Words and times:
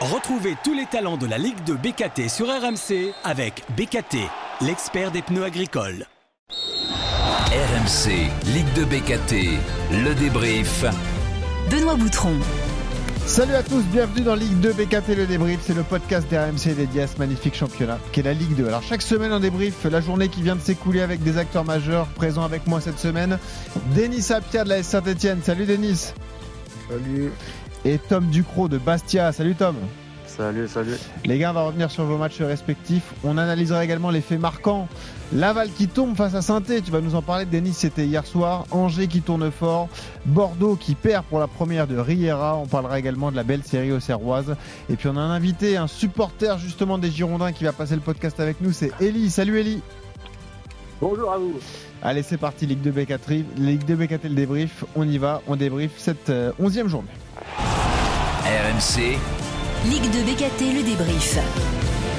Retrouvez 0.00 0.56
tous 0.62 0.74
les 0.74 0.86
talents 0.86 1.16
de 1.16 1.26
la 1.26 1.38
Ligue 1.38 1.64
de 1.64 1.74
BKT 1.74 2.28
sur 2.28 2.46
RMC 2.46 3.12
avec 3.24 3.64
BKT, 3.76 4.18
l'expert 4.60 5.10
des 5.10 5.22
pneus 5.22 5.42
agricoles. 5.42 6.06
RMC, 7.50 8.30
Ligue 8.54 8.72
de 8.74 8.84
BKT, 8.84 9.58
le 9.90 10.14
débrief. 10.14 10.84
Benoît 11.68 11.96
Boutron. 11.96 12.36
Salut 13.26 13.54
à 13.54 13.64
tous, 13.64 13.82
bienvenue 13.86 14.20
dans 14.20 14.36
Ligue 14.36 14.60
2 14.60 14.72
BKT 14.72 15.16
le 15.16 15.26
débrief, 15.26 15.58
c'est 15.64 15.74
le 15.74 15.82
podcast 15.82 16.30
d'RMC 16.30 16.76
dédié 16.76 17.02
à 17.02 17.06
ce 17.08 17.18
magnifique 17.18 17.56
championnat 17.56 17.98
qui 18.12 18.20
est 18.20 18.22
la 18.22 18.34
Ligue 18.34 18.54
2. 18.54 18.68
Alors 18.68 18.84
chaque 18.84 19.02
semaine 19.02 19.32
on 19.32 19.40
débrief 19.40 19.82
la 19.82 20.00
journée 20.00 20.28
qui 20.28 20.42
vient 20.42 20.54
de 20.54 20.60
s'écouler 20.60 21.00
avec 21.00 21.24
des 21.24 21.38
acteurs 21.38 21.64
majeurs 21.64 22.06
présents 22.14 22.44
avec 22.44 22.68
moi 22.68 22.80
cette 22.80 23.00
semaine. 23.00 23.36
Denis 23.96 24.22
Sapia 24.22 24.62
de 24.62 24.68
la 24.68 24.78
S 24.78 24.86
Saint-Etienne, 24.86 25.40
salut 25.42 25.66
Denis. 25.66 26.12
Salut 26.88 27.32
et 27.84 27.98
Tom 27.98 28.26
Ducrot 28.28 28.68
de 28.68 28.78
Bastia. 28.78 29.32
Salut 29.32 29.54
Tom. 29.54 29.76
Salut, 30.26 30.68
salut. 30.68 30.94
Les 31.24 31.38
gars, 31.38 31.50
on 31.50 31.54
va 31.54 31.62
revenir 31.62 31.90
sur 31.90 32.04
vos 32.04 32.16
matchs 32.16 32.40
respectifs. 32.40 33.12
On 33.24 33.38
analysera 33.38 33.84
également 33.84 34.10
les 34.10 34.20
faits 34.20 34.38
marquants. 34.38 34.86
Laval 35.32 35.68
qui 35.70 35.88
tombe 35.88 36.16
face 36.16 36.34
à 36.34 36.42
saint 36.42 36.60
tu 36.60 36.90
vas 36.92 37.00
nous 37.00 37.16
en 37.16 37.22
parler. 37.22 37.44
Denis, 37.44 37.72
c'était 37.72 38.06
hier 38.06 38.24
soir. 38.24 38.64
Angers 38.70 39.08
qui 39.08 39.20
tourne 39.20 39.50
fort. 39.50 39.88
Bordeaux 40.26 40.76
qui 40.76 40.94
perd 40.94 41.24
pour 41.24 41.40
la 41.40 41.48
première 41.48 41.88
de 41.88 41.96
Riera. 41.96 42.56
On 42.56 42.66
parlera 42.66 42.98
également 42.98 43.32
de 43.32 43.36
la 43.36 43.42
belle 43.42 43.64
série 43.64 43.90
aux 43.90 44.00
Serroises. 44.00 44.54
Et 44.88 44.94
puis 44.94 45.08
on 45.08 45.16
a 45.16 45.20
un 45.20 45.30
invité, 45.30 45.76
un 45.76 45.88
supporter 45.88 46.58
justement 46.58 46.98
des 46.98 47.10
Girondins 47.10 47.52
qui 47.52 47.64
va 47.64 47.72
passer 47.72 47.96
le 47.96 48.00
podcast 48.00 48.38
avec 48.38 48.60
nous. 48.60 48.72
C'est 48.72 48.92
Eli. 49.00 49.30
Salut 49.30 49.58
Eli. 49.58 49.82
Bonjour 51.00 51.32
à 51.32 51.38
vous. 51.38 51.54
Allez, 52.02 52.22
c'est 52.22 52.38
parti, 52.38 52.66
Ligue 52.66 52.80
2 52.80 52.90
BKT, 52.92 53.44
Ligue 53.56 53.84
2 53.84 53.94
BKT 53.96 54.24
le 54.24 54.34
débrief. 54.34 54.84
On 54.94 55.08
y 55.08 55.18
va, 55.18 55.42
on 55.48 55.56
débrief 55.56 55.92
cette 55.96 56.30
euh, 56.30 56.52
onzième 56.60 56.88
journée. 56.88 57.08
RMC. 58.48 59.18
Ligue 59.90 60.10
de 60.10 60.24
BKT, 60.24 60.74
le 60.74 60.82
débrief. 60.82 61.38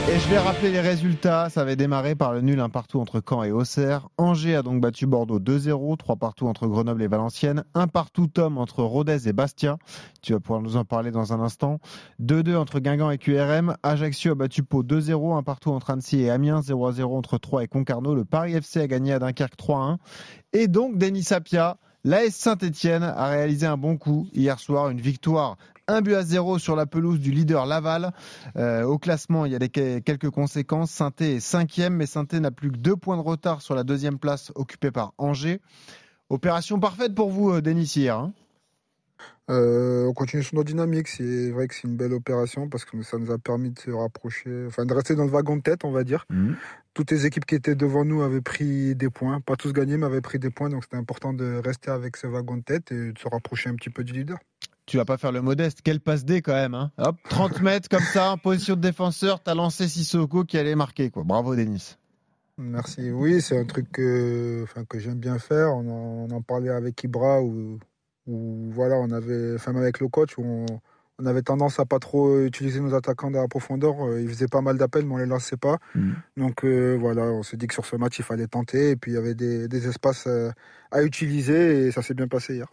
Et 0.08 0.20
je 0.20 0.30
vais 0.30 0.38
rappeler 0.38 0.70
les 0.70 0.80
résultats. 0.80 1.50
Ça 1.50 1.62
avait 1.62 1.76
démarré 1.76 2.14
par 2.14 2.34
le 2.34 2.42
nul 2.42 2.60
un 2.60 2.70
partout 2.70 3.00
entre 3.00 3.20
Caen 3.28 3.42
et 3.42 3.52
Auxerre. 3.52 4.10
Angers 4.20 4.54
a 4.54 4.62
donc 4.62 4.80
battu 4.80 5.08
Bordeaux 5.08 5.40
2-0, 5.40 5.98
3 5.98 6.18
partout 6.18 6.46
entre 6.46 6.68
Grenoble 6.68 7.02
et 7.02 7.08
Valenciennes, 7.08 7.64
un 7.74 7.88
partout 7.88 8.28
Tom 8.28 8.60
entre 8.60 8.84
Rodez 8.84 9.28
et 9.28 9.34
Bastia. 9.34 9.80
Tu 10.22 10.34
vas 10.34 10.40
pouvoir 10.40 10.62
nous 10.62 10.78
en 10.78 10.86
parler 10.86 11.10
dans 11.10 11.34
un 11.34 11.40
instant. 11.40 11.80
2-2 12.22 12.58
entre 12.58 12.80
Guingamp 12.80 13.10
et 13.10 13.18
QRM. 13.18 13.76
Ajaccio 13.82 14.34
a 14.34 14.36
battu 14.36 14.62
Pau 14.62 14.84
2-0, 14.84 15.36
un 15.36 15.42
partout 15.42 15.72
entre 15.72 15.90
Annecy 15.90 16.22
et 16.22 16.30
Amiens, 16.30 16.60
0-0 16.60 17.06
entre 17.06 17.40
Troyes 17.40 17.64
et 17.64 17.68
Concarneau. 17.68 18.14
Le 18.14 18.24
Paris 18.24 18.54
FC 18.54 18.82
a 18.82 18.88
gagné 18.88 19.14
à 19.14 19.20
Dunkerque 19.20 19.58
3-1. 19.58 19.98
Et 20.54 20.68
donc 20.68 21.00
Denis 21.00 21.24
Sapia, 21.24 21.78
L'AS 22.06 22.30
Saint-Etienne 22.30 23.04
a 23.04 23.28
réalisé 23.28 23.66
un 23.66 23.76
bon 23.76 23.98
coup 23.98 24.30
hier 24.32 24.58
soir, 24.58 24.90
une 24.90 25.02
victoire 25.02 25.58
un 25.90 26.02
but 26.02 26.14
à 26.14 26.24
zéro 26.24 26.60
sur 26.60 26.76
la 26.76 26.86
pelouse 26.86 27.20
du 27.20 27.32
leader 27.32 27.66
Laval. 27.66 28.12
Euh, 28.56 28.84
au 28.84 28.98
classement, 28.98 29.46
il 29.46 29.52
y 29.52 29.56
a 29.56 29.60
des, 29.60 29.70
quelques 29.70 30.30
conséquences. 30.30 30.92
saint 30.92 31.12
est 31.20 31.40
cinquième, 31.40 31.96
mais 31.96 32.06
saint 32.06 32.26
n'a 32.34 32.52
plus 32.52 32.72
que 32.72 32.78
deux 32.78 32.96
points 32.96 33.18
de 33.18 33.22
retard 33.22 33.62
sur 33.62 33.76
la 33.76 33.84
deuxième 33.84 34.20
place 34.20 34.52
occupée 34.56 34.92
par 34.92 35.14
Angers. 35.18 35.62
Opération 36.30 36.80
parfaite 36.80 37.16
pour 37.16 37.32
vous, 37.32 37.52
euh, 37.52 37.62
Denis, 37.62 37.92
hier. 37.96 38.18
Hein 38.18 38.34
euh, 39.50 40.06
on 40.06 40.14
continue 40.14 40.44
sur 40.44 40.56
notre 40.56 40.68
dynamique. 40.68 41.08
C'est 41.08 41.50
vrai 41.50 41.68
que 41.68 41.74
c'est 41.74 41.88
une 41.88 41.98
belle 41.98 42.14
opération 42.14 42.70
parce 42.70 42.86
que 42.86 43.02
ça 43.02 43.18
nous 43.18 43.32
a 43.32 43.40
permis 43.40 43.72
de 43.72 43.80
se 43.80 43.90
rapprocher, 43.90 44.66
enfin 44.68 44.86
de 44.86 44.94
rester 44.94 45.16
dans 45.16 45.26
le 45.26 45.32
wagon 45.32 45.58
de 45.58 45.62
tête, 45.62 45.84
on 45.86 45.92
va 45.92 46.04
dire. 46.04 46.26
Mhm. 46.30 46.56
Toutes 46.94 47.12
les 47.12 47.26
équipes 47.26 47.46
qui 47.46 47.56
étaient 47.56 47.76
devant 47.76 48.06
nous 48.06 48.22
avaient 48.22 48.42
pris 48.42 48.96
des 48.96 49.10
points, 49.10 49.42
pas 49.42 49.56
tous 49.56 49.74
gagnés, 49.74 49.98
mais 49.98 50.06
avaient 50.06 50.22
pris 50.22 50.38
des 50.38 50.52
points. 50.52 50.70
Donc 50.70 50.84
c'était 50.84 50.98
important 50.98 51.34
de 51.34 51.60
rester 51.64 51.90
avec 51.90 52.16
ce 52.18 52.28
wagon 52.28 52.58
de 52.58 52.64
tête 52.64 52.92
et 52.92 53.12
de 53.12 53.18
se 53.18 53.28
rapprocher 53.28 53.70
un 53.70 53.76
petit 53.76 53.90
peu 53.90 54.04
du 54.04 54.14
leader 54.14 54.38
tu 54.90 54.98
vas 54.98 55.06
pas 55.06 55.18
faire 55.18 55.32
le 55.32 55.42
modeste. 55.42 55.82
Quelle 55.84 56.00
passe 56.00 56.26
D 56.26 56.42
quand 56.42 56.54
même. 56.54 56.74
Hein. 56.74 56.92
Hop, 56.98 57.16
30 57.30 57.62
mètres 57.62 57.88
comme 57.88 58.04
ça, 58.04 58.32
en 58.32 58.38
position 58.38 58.76
de 58.76 58.82
défenseur, 58.82 59.42
tu 59.42 59.50
as 59.50 59.56
lancé 59.56 59.88
Sissoko 59.88 60.44
qui 60.44 60.58
allait 60.58 60.76
marquer. 60.76 61.12
Quoi. 61.12 61.24
Bravo 61.24 61.56
Denis. 61.56 61.96
Merci. 62.58 63.12
Oui, 63.12 63.42
c'est 63.42 63.58
un 63.58 63.66
truc 63.66 63.92
que, 63.92 64.62
enfin, 64.64 64.84
que 64.84 65.00
j'aime 65.00 65.20
bien 65.20 65.40
faire. 65.40 65.74
On 65.76 66.28
en, 66.30 66.42
parlait 66.42 66.72
avec 66.72 67.02
Ibra 67.04 67.42
ou 67.42 67.80
voilà, 68.28 68.96
on 68.98 69.12
avait, 69.12 69.56
enfin 69.56 69.76
avec 69.76 70.00
le 70.00 70.08
coach, 70.08 70.38
où 70.38 70.44
on, 70.44 70.66
on 71.20 71.26
avait 71.26 71.42
tendance 71.42 71.80
à 71.80 71.86
pas 71.86 72.00
trop 72.00 72.46
utiliser 72.46 72.80
nos 72.80 72.94
attaquants 72.94 73.30
dans 73.30 73.42
la 73.42 73.48
profondeur. 73.48 74.06
Euh, 74.06 74.22
ils 74.22 74.30
faisaient 74.30 74.48
pas 74.48 74.62
mal 74.62 74.78
d'appels, 74.78 75.06
mais 75.06 75.14
on 75.14 75.18
les 75.18 75.26
lançait 75.26 75.58
pas. 75.58 75.78
Mm. 75.94 76.12
Donc 76.38 76.64
euh, 76.64 76.98
voilà, 77.00 77.24
on 77.24 77.44
s'est 77.44 77.58
dit 77.58 77.68
que 77.68 77.74
sur 77.74 77.86
ce 77.86 77.96
match, 77.98 78.20
il 78.20 78.26
fallait 78.26 78.48
tenter. 78.48 78.92
Et 78.92 78.96
puis 78.96 79.12
il 79.12 79.16
y 79.16 79.18
avait 79.18 79.36
des, 79.36 79.88
espaces 79.88 80.26
euh, 80.28 80.52
à 80.92 81.04
utiliser 81.04 81.88
et 81.88 81.92
ça 81.92 82.02
s'est 82.02 82.14
bien 82.14 82.28
passé 82.28 82.56
hier. 82.56 82.68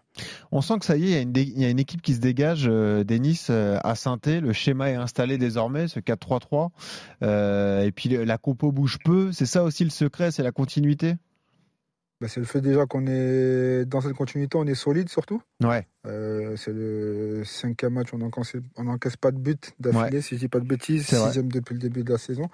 On 0.52 0.60
sent 0.60 0.78
que 0.78 0.84
ça 0.84 0.96
y 0.96 1.12
est, 1.12 1.22
il 1.22 1.60
y 1.60 1.64
a 1.64 1.70
une, 1.70 1.78
équipe 1.78 2.02
qui 2.02 2.14
se 2.14 2.20
dégage, 2.20 2.64
Denis, 2.64 3.46
à 3.48 3.94
saint 3.94 4.18
Le 4.26 4.52
schéma 4.52 4.90
est 4.90 4.94
installé 4.94 5.36
désormais, 5.38 5.88
ce 5.88 6.00
4-3-3. 6.00 6.70
et 7.84 7.92
puis 7.92 8.08
la 8.08 8.38
compo 8.38 8.72
bouge 8.72 8.98
peu. 9.04 9.32
C'est 9.32 9.46
ça 9.46 9.62
aussi 9.62 9.84
le 9.84 9.90
secret, 9.90 10.30
c'est 10.30 10.42
la 10.42 10.52
continuité? 10.52 11.16
Bah, 12.20 12.28
c'est 12.28 12.40
le 12.40 12.46
fait 12.46 12.62
déjà 12.62 12.86
qu'on 12.86 13.06
est 13.06 13.84
dans 13.84 14.00
cette 14.00 14.14
continuité, 14.14 14.56
on 14.56 14.66
est 14.66 14.74
solide 14.74 15.08
surtout. 15.10 15.42
Ouais. 15.62 15.86
Euh, 16.06 16.56
c'est 16.56 16.72
le 16.72 17.42
cinquième 17.44 17.94
match, 17.94 18.08
on 18.14 18.18
n'encaisse 18.82 19.16
pas 19.16 19.30
de 19.30 19.38
but 19.38 19.74
d'affilée, 19.78 20.22
si 20.22 20.36
je 20.36 20.40
dis 20.40 20.48
pas 20.48 20.60
de 20.60 20.66
bêtises, 20.66 21.06
sixième 21.06 21.52
depuis 21.52 21.74
le 21.74 21.80
début 21.80 22.04
de 22.04 22.12
la 22.12 22.18
saison. 22.18 22.48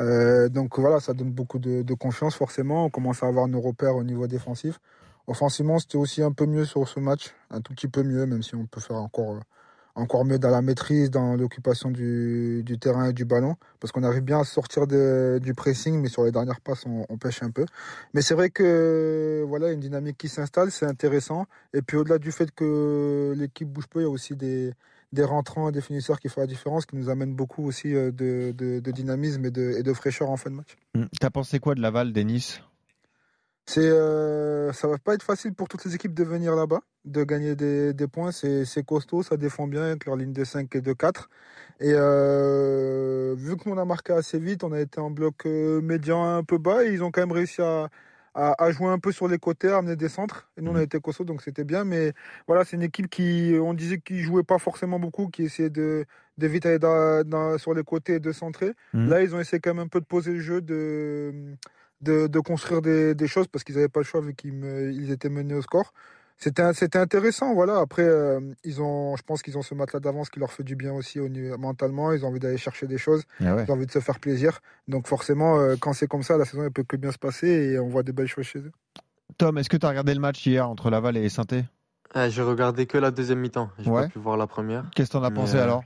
Euh, 0.00 0.50
donc 0.50 0.78
voilà, 0.78 1.00
ça 1.00 1.14
donne 1.14 1.30
beaucoup 1.30 1.58
de, 1.58 1.82
de, 1.82 1.94
confiance 1.94 2.34
forcément. 2.34 2.84
On 2.84 2.90
commence 2.90 3.22
à 3.22 3.26
avoir 3.26 3.48
nos 3.48 3.60
repères 3.60 3.96
au 3.96 4.04
niveau 4.04 4.26
défensif. 4.26 4.80
Offensivement, 5.26 5.78
c'était 5.78 5.96
aussi 5.96 6.22
un 6.22 6.32
peu 6.32 6.46
mieux 6.46 6.66
sur 6.66 6.86
ce 6.86 7.00
match, 7.00 7.34
un 7.50 7.60
tout 7.60 7.72
petit 7.72 7.88
peu 7.88 8.02
mieux, 8.02 8.26
même 8.26 8.42
si 8.42 8.54
on 8.54 8.66
peut 8.66 8.80
faire 8.80 8.96
encore 8.96 9.40
encore 9.96 10.24
mieux 10.24 10.38
dans 10.38 10.50
la 10.50 10.62
maîtrise, 10.62 11.10
dans 11.10 11.34
l'occupation 11.34 11.90
du, 11.90 12.62
terrain 12.80 13.08
et 13.08 13.12
du 13.12 13.24
ballon, 13.24 13.56
parce 13.80 13.92
qu'on 13.92 14.02
arrive 14.02 14.22
bien 14.22 14.40
à 14.40 14.44
sortir 14.44 14.86
du 14.86 15.54
pressing, 15.54 16.00
mais 16.00 16.08
sur 16.08 16.24
les 16.24 16.30
dernières 16.30 16.60
passes, 16.60 16.84
on, 16.86 17.16
pêche 17.16 17.42
un 17.42 17.50
peu. 17.50 17.64
Mais 18.12 18.20
c'est 18.20 18.34
vrai 18.34 18.50
que 18.50 19.44
voilà, 19.48 19.72
une 19.72 19.80
dynamique 19.80 20.18
qui 20.18 20.28
s'installe, 20.28 20.70
c'est 20.70 20.86
intéressant. 20.86 21.46
Et 21.72 21.82
puis 21.82 21.96
au-delà 21.96 22.18
du 22.18 22.30
fait 22.30 22.50
que 22.50 23.34
l'équipe 23.36 23.68
bouge 23.68 23.86
peu, 23.88 24.00
il 24.00 24.04
y 24.04 24.06
a 24.06 24.10
aussi 24.10 24.36
des, 24.36 24.74
des 25.12 25.24
rentrants, 25.24 25.70
des 25.70 25.80
finisseurs 25.80 26.20
qui 26.20 26.28
font 26.28 26.42
la 26.42 26.46
différence, 26.46 26.84
qui 26.84 26.96
nous 26.96 27.08
amènent 27.08 27.34
beaucoup 27.34 27.66
aussi 27.66 27.94
euh, 27.94 28.12
de, 28.12 28.80
dynamisme 28.90 29.46
et 29.46 29.50
de, 29.50 29.76
et 29.78 29.82
de, 29.82 29.92
fraîcheur 29.94 30.30
en 30.30 30.36
fin 30.36 30.50
de 30.50 30.56
match. 30.56 30.76
Hum, 30.94 31.08
t'as 31.18 31.30
pensé 31.30 31.58
quoi 31.58 31.74
de 31.74 31.80
Laval, 31.80 32.12
Denis 32.12 32.60
c'est, 33.68 33.80
euh, 33.82 34.55
ça 34.72 34.88
va 34.88 34.98
pas 34.98 35.14
être 35.14 35.22
facile 35.22 35.54
pour 35.54 35.68
toutes 35.68 35.84
les 35.84 35.94
équipes 35.94 36.14
de 36.14 36.24
venir 36.24 36.54
là-bas, 36.54 36.80
de 37.04 37.24
gagner 37.24 37.56
des, 37.56 37.92
des 37.92 38.06
points. 38.06 38.32
C'est, 38.32 38.84
costaud, 38.84 39.22
ça 39.22 39.36
défend 39.36 39.66
bien 39.66 39.82
avec 39.82 40.06
leur 40.06 40.16
ligne 40.16 40.32
de 40.32 40.44
5 40.44 40.74
et 40.76 40.80
de 40.80 40.92
4. 40.92 41.28
Et 41.80 41.92
euh, 41.94 43.34
vu 43.36 43.56
qu'on 43.56 43.78
a 43.78 43.84
marqué 43.84 44.12
assez 44.12 44.38
vite, 44.38 44.64
on 44.64 44.72
a 44.72 44.80
été 44.80 45.00
en 45.00 45.10
bloc 45.10 45.46
euh, 45.46 45.80
médian 45.80 46.24
un 46.24 46.42
peu 46.42 46.58
bas. 46.58 46.84
Et 46.84 46.92
ils 46.92 47.02
ont 47.02 47.10
quand 47.10 47.20
même 47.20 47.32
réussi 47.32 47.62
à, 47.62 47.88
à, 48.34 48.70
jouer 48.70 48.88
un 48.88 48.98
peu 48.98 49.12
sur 49.12 49.28
les 49.28 49.38
côtés, 49.38 49.68
à 49.68 49.78
amener 49.78 49.96
des 49.96 50.08
centres. 50.08 50.48
Et 50.56 50.62
nous, 50.62 50.70
on 50.70 50.76
a 50.76 50.80
mmh. 50.80 50.82
été 50.82 51.00
costaud, 51.00 51.24
donc 51.24 51.42
c'était 51.42 51.64
bien. 51.64 51.84
Mais 51.84 52.12
voilà, 52.46 52.64
c'est 52.64 52.76
une 52.76 52.82
équipe 52.82 53.08
qui, 53.08 53.56
on 53.60 53.74
disait 53.74 53.98
qu'ils 53.98 54.22
jouait 54.22 54.42
pas 54.42 54.58
forcément 54.58 54.98
beaucoup, 54.98 55.28
qui 55.28 55.44
essayait 55.44 55.70
de, 55.70 56.04
de 56.38 56.46
vite 56.46 56.66
aller 56.66 56.78
dans, 56.78 57.58
sur 57.58 57.74
les 57.74 57.82
côtés 57.82 58.14
et 58.14 58.20
de 58.20 58.32
centrer. 58.32 58.72
Mmh. 58.92 59.08
Là, 59.08 59.22
ils 59.22 59.34
ont 59.34 59.40
essayé 59.40 59.60
quand 59.60 59.74
même 59.74 59.84
un 59.84 59.88
peu 59.88 60.00
de 60.00 60.06
poser 60.06 60.32
le 60.32 60.40
jeu, 60.40 60.60
de 60.60 61.56
de, 62.06 62.40
construire 62.40 62.82
des, 62.82 63.26
choses 63.26 63.48
parce 63.48 63.64
qu'ils 63.64 63.74
n'avaient 63.74 63.88
pas 63.88 64.00
le 64.00 64.04
choix 64.04 64.20
vu 64.20 64.34
qu'ils 64.34 65.10
étaient 65.10 65.28
menés 65.28 65.54
au 65.54 65.62
score. 65.62 65.92
C'était, 66.38 66.74
c'était 66.74 66.98
intéressant, 66.98 67.54
voilà. 67.54 67.78
Après, 67.78 68.02
euh, 68.02 68.40
ils 68.62 68.82
ont, 68.82 69.16
je 69.16 69.22
pense 69.22 69.42
qu'ils 69.42 69.56
ont 69.56 69.62
ce 69.62 69.74
matelas 69.74 70.00
d'avance 70.00 70.28
qui 70.28 70.38
leur 70.38 70.52
fait 70.52 70.64
du 70.64 70.76
bien 70.76 70.92
aussi 70.92 71.18
au 71.18 71.28
mentalement. 71.58 72.12
Ils 72.12 72.26
ont 72.26 72.28
envie 72.28 72.40
d'aller 72.40 72.58
chercher 72.58 72.86
des 72.86 72.98
choses, 72.98 73.22
ah 73.40 73.56
ils 73.62 73.70
ont 73.70 73.74
envie 73.74 73.86
de 73.86 73.90
se 73.90 74.00
faire 74.00 74.20
plaisir. 74.20 74.60
Donc 74.86 75.06
forcément, 75.06 75.58
euh, 75.58 75.76
quand 75.80 75.94
c'est 75.94 76.06
comme 76.06 76.22
ça, 76.22 76.36
la 76.36 76.44
saison 76.44 76.64
ne 76.64 76.68
peut 76.68 76.84
que 76.84 76.96
bien 76.96 77.10
se 77.10 77.18
passer 77.18 77.48
et 77.48 77.78
on 77.78 77.88
voit 77.88 78.02
des 78.02 78.12
belles 78.12 78.28
choses 78.28 78.44
chez 78.44 78.58
eux. 78.58 78.72
Tom, 79.38 79.56
est-ce 79.56 79.70
que 79.70 79.78
tu 79.78 79.86
as 79.86 79.88
regardé 79.88 80.12
le 80.12 80.20
match 80.20 80.46
hier 80.46 80.68
entre 80.68 80.90
Laval 80.90 81.16
et 81.16 81.28
saint 81.30 81.44
ah, 82.12 82.28
J'ai 82.28 82.42
regardé 82.42 82.86
que 82.86 82.98
la 82.98 83.10
deuxième 83.10 83.40
mi-temps. 83.40 83.70
J'ai 83.78 83.90
pas 83.90 84.08
pu 84.08 84.18
voir 84.18 84.36
la 84.36 84.46
première. 84.46 84.84
Qu'est-ce 84.94 85.08
que 85.08 85.12
tu 85.12 85.18
en 85.18 85.24
as 85.24 85.30
pensé 85.30 85.56
euh, 85.56 85.62
alors? 85.62 85.84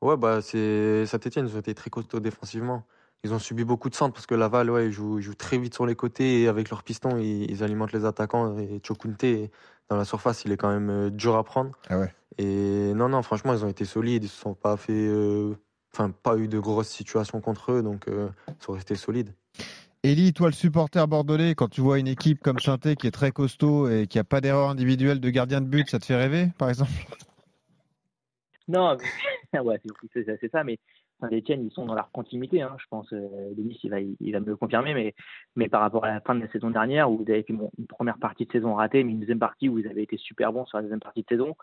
Ouais, 0.00 0.16
bah 0.16 0.40
c'est 0.42 1.06
Saint-Etienne, 1.06 1.46
ils 1.48 1.56
ont 1.56 1.60
été 1.60 1.74
très 1.74 1.90
costauds 1.90 2.20
défensivement 2.20 2.84
ils 3.24 3.34
ont 3.34 3.38
subi 3.38 3.64
beaucoup 3.64 3.90
de 3.90 3.94
centres 3.94 4.14
parce 4.14 4.26
que 4.26 4.34
Laval, 4.34 4.70
ouais, 4.70 4.86
ils 4.86 4.92
jouent, 4.92 5.20
très 5.36 5.58
vite 5.58 5.74
sur 5.74 5.86
les 5.86 5.96
côtés 5.96 6.42
et 6.42 6.48
avec 6.48 6.70
leurs 6.70 6.82
pistons, 6.82 7.18
ils, 7.18 7.62
alimentent 7.64 7.92
les 7.92 8.04
attaquants. 8.04 8.56
Et 8.58 8.80
Chokunte, 8.86 9.24
dans 9.88 9.96
la 9.96 10.04
surface, 10.04 10.44
il 10.44 10.52
est 10.52 10.56
quand 10.56 10.70
même 10.70 10.90
euh, 10.90 11.10
dur 11.10 11.36
à 11.36 11.44
prendre. 11.44 11.72
Ah 11.88 11.98
ouais. 11.98 12.14
Et 12.38 12.92
non, 12.94 13.08
non, 13.08 13.22
franchement, 13.22 13.52
ils 13.52 13.64
ont 13.64 13.68
été 13.68 13.84
solides. 13.84 14.24
Ils 14.24 14.28
se 14.28 14.40
sont 14.40 14.54
pas 14.54 14.76
fait, 14.76 14.92
euh, 14.92 15.54
enfin, 15.92 16.10
pas 16.10 16.36
eu 16.36 16.46
de 16.46 16.58
grosses 16.58 16.88
situations 16.88 17.40
contre 17.40 17.72
eux, 17.72 17.82
donc 17.82 18.06
euh, 18.06 18.28
ils 18.48 18.64
sont 18.64 18.72
restés 18.72 18.94
solides. 18.94 19.32
Elie, 20.04 20.32
toi 20.32 20.46
le 20.46 20.52
supporter 20.52 21.08
bordelais, 21.08 21.56
quand 21.56 21.68
tu 21.68 21.80
vois 21.80 21.98
une 21.98 22.06
équipe 22.06 22.40
comme 22.40 22.60
saint 22.60 22.78
qui 22.78 23.08
est 23.08 23.10
très 23.10 23.32
costaud 23.32 23.88
et 23.88 24.06
qui 24.06 24.20
a 24.20 24.24
pas 24.24 24.40
d'erreur 24.40 24.70
individuelle 24.70 25.18
de 25.18 25.28
gardien 25.28 25.60
de 25.60 25.66
but, 25.66 25.90
ça 25.90 25.98
te 25.98 26.04
fait 26.04 26.14
rêver, 26.14 26.50
par 26.56 26.68
exemple? 26.68 26.92
Non, 28.68 28.96
ouais, 29.64 29.80
c'est 30.12 30.50
ça, 30.52 30.62
mais 30.62 30.78
Saint-Etienne, 31.20 31.64
ils 31.64 31.72
sont 31.72 31.86
dans 31.86 31.94
leur 31.94 32.10
continuité. 32.10 32.62
Hein. 32.62 32.76
Je 32.78 32.86
pense, 32.90 33.12
euh, 33.12 33.26
Denis, 33.56 33.78
il 33.82 33.90
va, 33.90 34.00
il 34.00 34.32
va 34.32 34.40
me 34.40 34.46
le 34.46 34.56
confirmer, 34.56 34.94
mais, 34.94 35.14
mais 35.56 35.68
par 35.68 35.80
rapport 35.80 36.04
à 36.04 36.08
la 36.14 36.20
fin 36.20 36.34
de 36.34 36.40
la 36.40 36.48
saison 36.50 36.70
dernière, 36.70 37.10
où 37.10 37.16
vous 37.18 37.30
avez 37.30 37.42
fait 37.42 37.52
une 37.52 37.86
première 37.86 38.18
partie 38.18 38.46
de 38.46 38.52
saison 38.52 38.74
ratée, 38.74 39.02
mais 39.04 39.12
une 39.12 39.20
deuxième 39.20 39.38
partie 39.38 39.68
où 39.68 39.74
vous 39.80 39.86
avez 39.86 40.02
été 40.02 40.16
super 40.16 40.52
bon 40.52 40.64
sur 40.66 40.78
la 40.78 40.82
deuxième 40.82 41.00
partie 41.00 41.22
de 41.22 41.28
saison, 41.28 41.56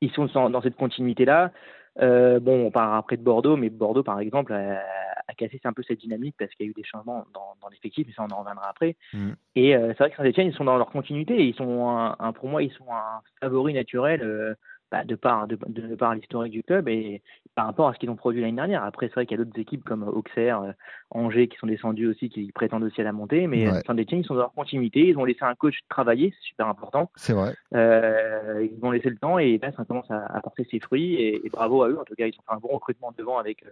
ils 0.00 0.10
sont 0.12 0.26
dans 0.50 0.62
cette 0.62 0.76
continuité-là. 0.76 1.52
Euh, 2.00 2.40
bon, 2.40 2.66
on 2.66 2.70
parlera 2.70 2.98
après 2.98 3.16
de 3.16 3.22
Bordeaux, 3.22 3.56
mais 3.56 3.68
Bordeaux, 3.68 4.02
par 4.04 4.20
exemple, 4.20 4.52
a, 4.52 4.80
a 5.26 5.34
cassé 5.34 5.60
un 5.64 5.72
peu 5.72 5.82
cette 5.82 5.98
dynamique 6.00 6.36
parce 6.38 6.50
qu'il 6.54 6.64
y 6.66 6.68
a 6.68 6.70
eu 6.70 6.74
des 6.74 6.84
changements 6.84 7.26
dans, 7.34 7.56
dans 7.60 7.68
l'effectif, 7.68 8.06
mais 8.06 8.12
ça, 8.14 8.24
on 8.28 8.32
en 8.32 8.38
reviendra 8.40 8.68
après. 8.70 8.96
Mm. 9.12 9.30
Et 9.56 9.76
euh, 9.76 9.88
c'est 9.88 9.98
vrai 9.98 10.10
que 10.10 10.16
Saint-Etienne, 10.16 10.46
ils 10.48 10.54
sont 10.54 10.64
dans 10.64 10.78
leur 10.78 10.90
continuité. 10.90 11.46
Ils 11.46 11.54
sont, 11.54 11.88
un, 11.88 12.16
un- 12.18 12.32
pour 12.32 12.48
moi, 12.48 12.62
ils 12.62 12.72
sont 12.72 12.86
un 12.90 13.20
favori 13.40 13.74
naturel 13.74 14.22
euh, 14.22 14.54
bah, 14.90 15.04
de 15.04 15.14
par, 15.14 15.46
de, 15.46 15.56
de 15.68 15.94
par 15.94 16.14
l'historique 16.14 16.52
du 16.52 16.62
club 16.62 16.88
et 16.88 17.22
par 17.54 17.66
rapport 17.66 17.88
à 17.88 17.94
ce 17.94 17.98
qu'ils 17.98 18.10
ont 18.10 18.16
produit 18.16 18.40
l'année 18.40 18.56
dernière. 18.56 18.82
Après, 18.84 19.06
c'est 19.06 19.14
vrai 19.14 19.26
qu'il 19.26 19.38
y 19.38 19.40
a 19.40 19.44
d'autres 19.44 19.58
équipes 19.58 19.84
comme 19.84 20.02
Auxerre, 20.02 20.62
euh, 20.62 20.72
Angers 21.10 21.48
qui 21.48 21.56
sont 21.58 21.66
descendus 21.66 22.06
aussi, 22.08 22.28
qui 22.28 22.50
prétendent 22.52 22.84
aussi 22.84 23.00
à 23.00 23.04
la 23.04 23.12
montée, 23.12 23.46
mais 23.46 23.70
Ouais. 23.70 23.80
Saint-Etienne, 23.86 24.20
ils 24.20 24.24
sont 24.24 24.34
dans 24.34 24.40
leur 24.40 24.52
continuité. 24.52 25.08
Ils 25.08 25.18
ont 25.18 25.24
laissé 25.24 25.42
un 25.44 25.54
coach 25.54 25.76
travailler, 25.88 26.32
c'est 26.36 26.48
super 26.48 26.66
important. 26.66 27.10
C'est 27.16 27.32
vrai. 27.34 27.54
Euh, 27.74 28.68
ils 28.72 28.80
vont 28.80 28.90
laisser 28.90 29.10
le 29.10 29.16
temps 29.16 29.38
et 29.38 29.58
là, 29.58 29.72
ça 29.72 29.84
commence 29.84 30.10
à, 30.10 30.24
à 30.26 30.40
porter 30.40 30.66
ses 30.70 30.80
fruits 30.80 31.14
et, 31.14 31.46
et 31.46 31.50
bravo 31.50 31.82
à 31.82 31.88
eux. 31.88 31.98
En 32.00 32.04
tout 32.04 32.14
cas, 32.14 32.26
ils 32.26 32.34
ont 32.38 32.42
fait 32.48 32.54
un 32.56 32.58
bon 32.58 32.68
recrutement 32.68 33.12
devant 33.16 33.38
avec 33.38 33.64
euh, 33.64 33.68
euh, 33.68 33.70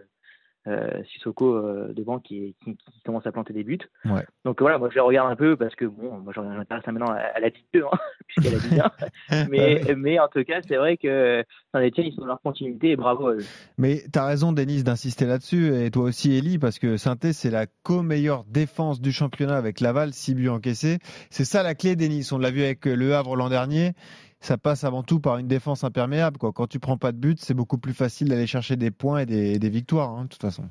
Sissoko 1.12 1.54
euh, 1.54 1.92
devant 1.92 2.18
qui, 2.18 2.56
qui, 2.62 2.76
qui 2.76 3.00
commence 3.04 3.26
à 3.26 3.32
planter 3.32 3.52
des 3.52 3.64
buts. 3.64 3.78
Ouais. 4.04 4.24
Donc 4.44 4.60
voilà, 4.60 4.78
moi 4.78 4.88
je 4.90 4.94
les 4.94 5.00
regarde 5.00 5.30
un 5.30 5.36
peu 5.36 5.56
parce 5.56 5.74
que 5.74 5.84
bon, 5.84 6.18
moi 6.18 6.32
je 6.34 6.40
m'intéresse 6.40 6.86
maintenant 6.86 7.12
à, 7.12 7.18
à 7.18 7.40
la 7.40 7.48
Ligue 7.48 7.64
2, 7.74 7.82
hein, 7.84 7.98
puisqu'elle 8.26 8.54
a 8.54 8.58
dit 8.58 8.74
bien. 8.74 8.90
mais, 9.50 9.82
mais 9.96 10.18
en 10.18 10.28
tout 10.28 10.44
cas, 10.44 10.60
c'est 10.66 10.76
vrai 10.76 10.96
que 10.96 11.44
Saint-Etienne, 11.72 12.06
ils 12.06 12.14
sont 12.14 12.22
dans 12.22 12.28
leur 12.28 12.40
continuité 12.40 12.90
et 12.90 12.96
bravo 12.96 13.28
à 13.28 13.34
eux. 13.34 13.44
Mais 13.76 14.02
tu 14.12 14.18
as 14.18 14.26
raison, 14.26 14.52
Denis, 14.52 14.82
d'insister 14.82 15.26
là-dessus, 15.26 15.74
et 15.74 15.90
toi 15.90 16.04
aussi, 16.04 16.36
Eli, 16.36 16.58
parce 16.58 16.78
que 16.78 16.96
saint 16.96 17.16
c'est 17.32 17.50
la 17.50 17.66
co-meilleure 17.82 18.44
défense 18.44 19.00
du 19.00 19.12
championnat 19.12 19.56
avec 19.56 19.80
Laval, 19.80 20.12
6 20.12 20.34
buts 20.34 20.48
encaissés. 20.48 20.98
C'est 21.30 21.44
ça 21.44 21.62
la 21.62 21.74
clé, 21.74 21.96
Denis. 21.96 22.28
On 22.32 22.38
l'a 22.38 22.50
vu 22.50 22.62
avec 22.62 22.86
Le 22.86 23.14
Havre 23.14 23.36
l'an 23.36 23.48
dernier. 23.48 23.92
Ça 24.40 24.56
passe 24.56 24.84
avant 24.84 25.02
tout 25.02 25.18
par 25.20 25.38
une 25.38 25.48
défense 25.48 25.82
imperméable. 25.84 26.38
Quoi. 26.38 26.52
Quand 26.52 26.66
tu 26.68 26.78
prends 26.78 26.96
pas 26.96 27.10
de 27.12 27.16
but, 27.18 27.40
c'est 27.42 27.54
beaucoup 27.54 27.78
plus 27.78 27.92
facile 27.94 28.28
d'aller 28.28 28.46
chercher 28.46 28.76
des 28.76 28.90
points 28.92 29.20
et 29.20 29.26
des, 29.26 29.58
des 29.58 29.68
victoires, 29.70 30.10
hein, 30.10 30.24
de 30.24 30.28
toute 30.28 30.40
façon. 30.42 30.64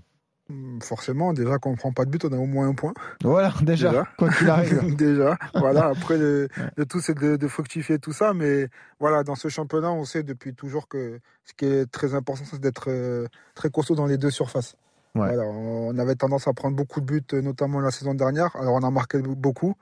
Hum, 0.49 0.79
Forcément, 0.81 1.33
déjà, 1.33 1.57
quand 1.57 1.71
on 1.71 1.75
prend 1.75 1.91
pas 1.91 2.05
de 2.05 2.09
but, 2.09 2.23
on 2.23 2.31
a 2.31 2.37
au 2.37 2.45
moins 2.45 2.69
un 2.69 2.73
point. 2.73 2.93
Voilà, 3.23 3.53
déjà, 3.61 3.89
Déjà. 3.89 4.03
quoi 4.17 4.29
qu'il 4.31 4.49
arrive. 4.49 4.95
déjà, 4.95 5.37
voilà. 5.53 5.87
Après, 5.87 6.17
le, 6.17 6.47
le 6.77 6.85
tout, 6.85 7.01
c'est 7.01 7.17
de, 7.17 7.35
de 7.35 7.47
fructifier 7.49 7.99
tout 7.99 8.13
ça. 8.13 8.33
Mais 8.33 8.69
voilà, 9.01 9.23
dans 9.23 9.35
ce 9.35 9.49
championnat, 9.49 9.91
on 9.91 10.05
sait 10.05 10.23
depuis 10.23 10.53
toujours 10.53 10.87
que 10.87 11.19
ce 11.43 11.53
qui 11.53 11.65
est 11.65 11.91
très 11.91 12.15
important, 12.15 12.43
c'est 12.49 12.61
d'être 12.61 12.85
euh, 12.89 13.27
très 13.53 13.69
costaud 13.69 13.95
dans 13.95 14.05
les 14.05 14.17
deux 14.17 14.31
surfaces. 14.31 14.77
Ouais. 15.15 15.27
Voilà, 15.27 15.43
on 15.43 15.97
avait 15.97 16.15
tendance 16.15 16.47
à 16.47 16.53
prendre 16.53 16.77
beaucoup 16.77 17.01
de 17.01 17.05
buts, 17.05 17.21
euh, 17.33 17.41
notamment 17.41 17.81
la 17.81 17.91
saison 17.91 18.13
dernière. 18.13 18.55
Alors, 18.55 18.75
on 18.75 18.83
a 18.83 18.91
marqué 18.91 19.19
beaucoup. 19.19 19.75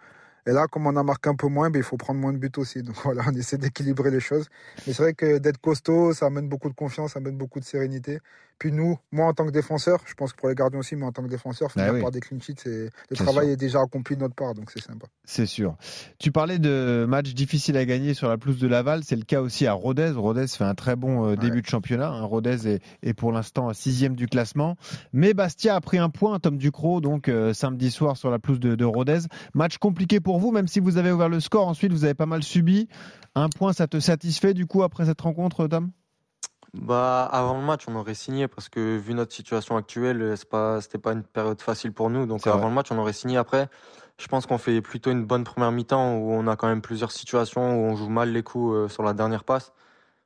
Et 0.48 0.52
là, 0.52 0.68
comme 0.68 0.86
on 0.88 0.96
a 0.96 1.04
marqué 1.04 1.30
un 1.30 1.36
peu 1.36 1.48
moins, 1.48 1.70
ben, 1.72 1.80
il 1.80 1.84
faut 1.84 1.98
prendre 1.98 2.20
moins 2.20 2.34
de 2.34 2.38
buts 2.38 2.52
aussi. 2.58 2.84
Donc 2.84 2.96
voilà, 3.04 3.24
on 3.28 3.34
essaie 3.36 3.58
d'équilibrer 3.58 4.12
les 4.12 4.20
choses. 4.20 4.48
Mais 4.86 4.94
c'est 4.94 5.04
vrai 5.04 5.14
que 5.14 5.38
d'être 5.40 5.58
costaud, 5.60 6.14
ça 6.14 6.28
amène 6.28 6.48
beaucoup 6.50 6.70
de 6.70 6.76
confiance, 6.76 7.14
ça 7.14 7.20
amène 7.20 7.38
beaucoup 7.38 7.60
de 7.60 7.66
sérénité. 7.66 8.20
Puis 8.58 8.72
nous, 8.72 8.98
moi 9.12 9.28
en 9.28 9.34
tant 9.34 9.46
que 9.46 9.52
défenseur, 9.52 10.00
je 10.06 10.14
pense 10.14 10.32
que 10.32 10.38
pour 10.38 10.48
les 10.50 10.56
gardiens 10.56 10.80
aussi, 10.80 10.96
mais 10.96 11.06
en 11.06 11.12
tant 11.12 11.24
que 11.24 11.28
défenseur, 11.28 11.70
oui. 11.76 12.02
par 12.02 12.12
des 12.12 12.22
clean 12.22 12.40
sheets, 12.40 12.64
le 12.66 12.90
travail 13.16 13.46
sûr. 13.46 13.54
est 13.54 13.58
déjà 13.58 13.82
accompli 13.82 14.16
de 14.16 14.22
notre 14.22 14.36
part, 14.36 14.54
donc 14.54 14.72
c'est 14.72 14.82
sympa. 14.82 15.08
C'est 15.26 15.46
sûr. 15.46 15.76
Tu 16.20 16.32
parlais 16.32 16.58
de 16.58 17.06
matchs 17.08 17.34
difficiles 17.34 17.76
à 17.76 17.86
gagner 17.86 18.14
sur 18.14 18.30
la 18.30 18.38
pelouse 18.38 18.60
de 18.60 18.68
Laval. 18.68 19.04
C'est 19.04 19.16
le 19.18 19.24
cas 19.24 19.42
aussi 19.42 19.68
à 19.68 19.74
Rodez. 19.74 20.12
Rodez 20.16 20.48
fait 20.48 20.64
un 20.64 20.76
très 20.76 20.96
bon 20.96 21.28
euh, 21.32 21.36
début 21.36 21.62
de 21.62 21.68
championnat. 21.68 22.10
hein. 22.10 22.24
Rodez 22.24 22.68
est, 22.68 22.82
est 23.04 23.14
pour 23.14 23.32
l'instant 23.32 23.74
sixième 23.74 24.16
du 24.16 24.28
classement. 24.28 24.76
Mais 25.12 25.34
Bastia 25.34 25.76
a 25.76 25.82
pris 25.82 25.98
un 25.98 26.10
point, 26.10 26.40
Tom 26.40 26.58
Ducrot, 26.58 27.02
donc 27.02 27.28
euh, 27.28 27.54
samedi 27.54 27.92
soir 27.92 28.16
sur 28.18 28.32
la 28.32 28.40
pelouse 28.40 28.60
de, 28.60 28.76
de 28.76 28.86
Rodez. 28.86 29.20
Match 29.54 29.78
compliqué 29.78 30.20
pour 30.20 30.40
vous, 30.40 30.52
même 30.52 30.68
si 30.68 30.80
vous 30.80 30.98
avez 30.98 31.12
ouvert 31.12 31.30
le 31.30 31.40
score. 31.40 31.68
Ensuite, 31.68 31.92
vous 31.92 32.06
avez 32.06 32.14
pas 32.14 32.26
mal 32.26 32.42
subi. 32.44 32.88
Un 33.36 33.50
point, 33.50 33.74
ça 33.74 33.88
te 33.88 34.00
satisfait 34.00 34.54
du 34.54 34.66
coup 34.66 34.84
après 34.84 35.06
cette 35.06 35.20
rencontre, 35.20 35.68
Tom? 35.68 35.92
Bah, 36.82 37.24
avant 37.32 37.58
le 37.58 37.64
match, 37.64 37.86
on 37.88 37.96
aurait 37.96 38.14
signé 38.14 38.48
parce 38.48 38.68
que 38.68 38.98
vu 38.98 39.14
notre 39.14 39.34
situation 39.34 39.78
actuelle, 39.78 40.36
c'est 40.38 40.50
pas, 40.50 40.82
c'était 40.82 40.98
pas 40.98 41.14
une 41.14 41.24
période 41.24 41.62
facile 41.62 41.94
pour 41.94 42.10
nous. 42.10 42.26
Donc 42.26 42.46
avant 42.48 42.60
vrai. 42.60 42.68
le 42.68 42.74
match, 42.74 42.92
on 42.92 42.98
aurait 42.98 43.14
signé. 43.14 43.38
Après, 43.38 43.70
je 44.18 44.28
pense 44.28 44.46
qu'on 44.46 44.58
fait 44.58 44.82
plutôt 44.82 45.12
une 45.12 45.26
bonne 45.26 45.46
première 45.46 45.72
mi-temps 45.72 46.18
où 46.18 46.32
on 46.32 46.48
a 46.48 46.56
quand 46.58 46.68
même 46.68 46.82
plusieurs 46.82 47.12
situations 47.12 47.76
où 47.76 47.86
on 47.92 47.96
joue 47.96 48.10
mal 48.10 48.32
les 48.32 48.44
coups 48.44 48.76
euh, 48.76 48.88
sur 48.90 49.04
la 49.04 49.14
dernière 49.14 49.46
passe. 49.46 49.72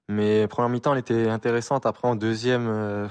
Mais 0.09 0.47
première 0.47 0.69
mi-temps, 0.69 0.93
elle 0.93 0.99
était 0.99 1.29
intéressante. 1.29 1.85
Après, 1.85 2.07
en 2.07 2.15
deuxième, 2.15 2.67
euh, 2.67 3.07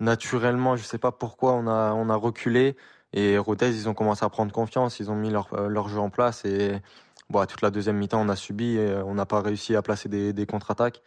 naturellement, 0.00 0.76
je 0.76 0.84
sais 0.84 0.98
pas 0.98 1.12
pourquoi 1.12 1.54
on 1.54 1.66
a, 1.68 1.92
on 1.94 2.10
a 2.10 2.16
reculé. 2.16 2.76
Et 3.14 3.38
Rodez, 3.38 3.70
ils 3.70 3.88
ont 3.88 3.94
commencé 3.94 4.24
à 4.24 4.28
prendre 4.30 4.52
confiance. 4.52 5.00
Ils 5.00 5.10
ont 5.10 5.16
mis 5.16 5.30
leur, 5.30 5.48
euh, 5.54 5.68
leur 5.68 5.88
jeu 5.88 6.00
en 6.00 6.10
place. 6.10 6.44
Et 6.44 6.82
bon, 7.30 7.46
toute 7.46 7.62
la 7.62 7.70
deuxième 7.70 7.96
mi-temps, 7.96 8.20
on 8.20 8.28
a 8.28 8.36
subi. 8.36 8.76
Et 8.76 8.94
on 9.06 9.14
n'a 9.14 9.26
pas 9.26 9.40
réussi 9.40 9.76
à 9.76 9.82
placer 9.82 10.08
des, 10.10 10.34
des 10.34 10.46
contre-attaques. 10.46 11.02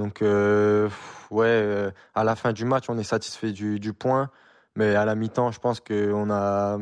Donc, 0.00 0.22
euh, 0.22 0.88
ouais, 1.30 1.46
euh, 1.46 1.90
à 2.14 2.24
la 2.24 2.34
fin 2.34 2.54
du 2.54 2.64
match, 2.64 2.86
on 2.88 2.96
est 2.96 3.04
satisfait 3.04 3.52
du, 3.52 3.78
du 3.78 3.92
point. 3.92 4.30
Mais 4.74 4.94
à 4.94 5.04
la 5.04 5.14
mi-temps, 5.14 5.52
je 5.52 5.60
pense 5.60 5.80
qu'on 5.80 6.30
a. 6.30 6.78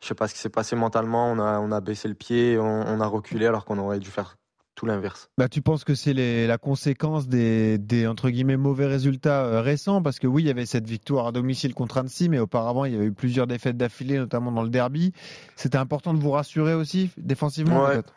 Je 0.00 0.06
sais 0.06 0.14
pas 0.14 0.28
ce 0.28 0.34
qui 0.34 0.40
s'est 0.40 0.48
passé 0.48 0.74
mentalement. 0.74 1.30
On 1.30 1.38
a, 1.40 1.58
on 1.58 1.70
a 1.72 1.80
baissé 1.82 2.08
le 2.08 2.14
pied, 2.14 2.58
on, 2.58 2.86
on 2.86 3.00
a 3.02 3.06
reculé 3.06 3.46
alors 3.46 3.66
qu'on 3.66 3.78
aurait 3.78 3.98
dû 3.98 4.08
faire 4.08 4.38
tout 4.76 4.86
l'inverse. 4.86 5.28
Bah, 5.36 5.48
tu 5.48 5.60
penses 5.60 5.84
que 5.84 5.94
c'est 5.94 6.14
la 6.14 6.56
conséquence 6.56 7.28
des, 7.28 7.76
des 7.76 8.06
entre 8.06 8.30
guillemets 8.30 8.56
mauvais 8.56 8.86
résultats 8.86 9.44
euh, 9.44 9.60
récents? 9.60 10.00
Parce 10.00 10.18
que 10.18 10.26
oui, 10.26 10.44
il 10.44 10.46
y 10.46 10.50
avait 10.50 10.66
cette 10.66 10.88
victoire 10.88 11.26
à 11.26 11.32
domicile 11.32 11.74
contre 11.74 11.98
Annecy, 11.98 12.30
mais 12.30 12.38
auparavant 12.38 12.86
il 12.86 12.94
y 12.94 12.96
avait 12.96 13.06
eu 13.06 13.12
plusieurs 13.12 13.46
défaites 13.46 13.76
d'affilée, 13.76 14.16
notamment 14.16 14.52
dans 14.52 14.62
le 14.62 14.70
derby. 14.70 15.12
C'était 15.56 15.78
important 15.78 16.14
de 16.14 16.20
vous 16.20 16.30
rassurer 16.30 16.72
aussi 16.74 17.10
défensivement. 17.18 17.82
Ouais. 17.82 17.94
peut-être? 17.94 18.14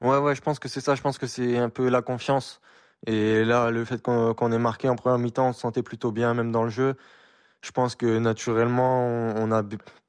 Ouais, 0.00 0.18
ouais, 0.18 0.34
je 0.34 0.40
pense 0.40 0.58
que 0.58 0.68
c'est 0.68 0.80
ça. 0.80 0.94
Je 0.94 1.02
pense 1.02 1.18
que 1.18 1.26
c'est 1.26 1.58
un 1.58 1.68
peu 1.68 1.88
la 1.90 2.00
confiance. 2.00 2.60
Et 3.06 3.44
là, 3.44 3.70
le 3.70 3.84
fait 3.84 4.02
qu'on 4.02 4.52
ait 4.52 4.58
marqué 4.58 4.88
en 4.88 4.96
première 4.96 5.18
mi-temps, 5.18 5.48
on 5.48 5.52
se 5.52 5.60
sentait 5.60 5.82
plutôt 5.82 6.12
bien, 6.12 6.34
même 6.34 6.52
dans 6.52 6.64
le 6.64 6.70
jeu. 6.70 6.94
Je 7.62 7.70
pense 7.72 7.96
que 7.96 8.18
naturellement, 8.18 9.06
on 9.36 9.52
a, 9.52 9.62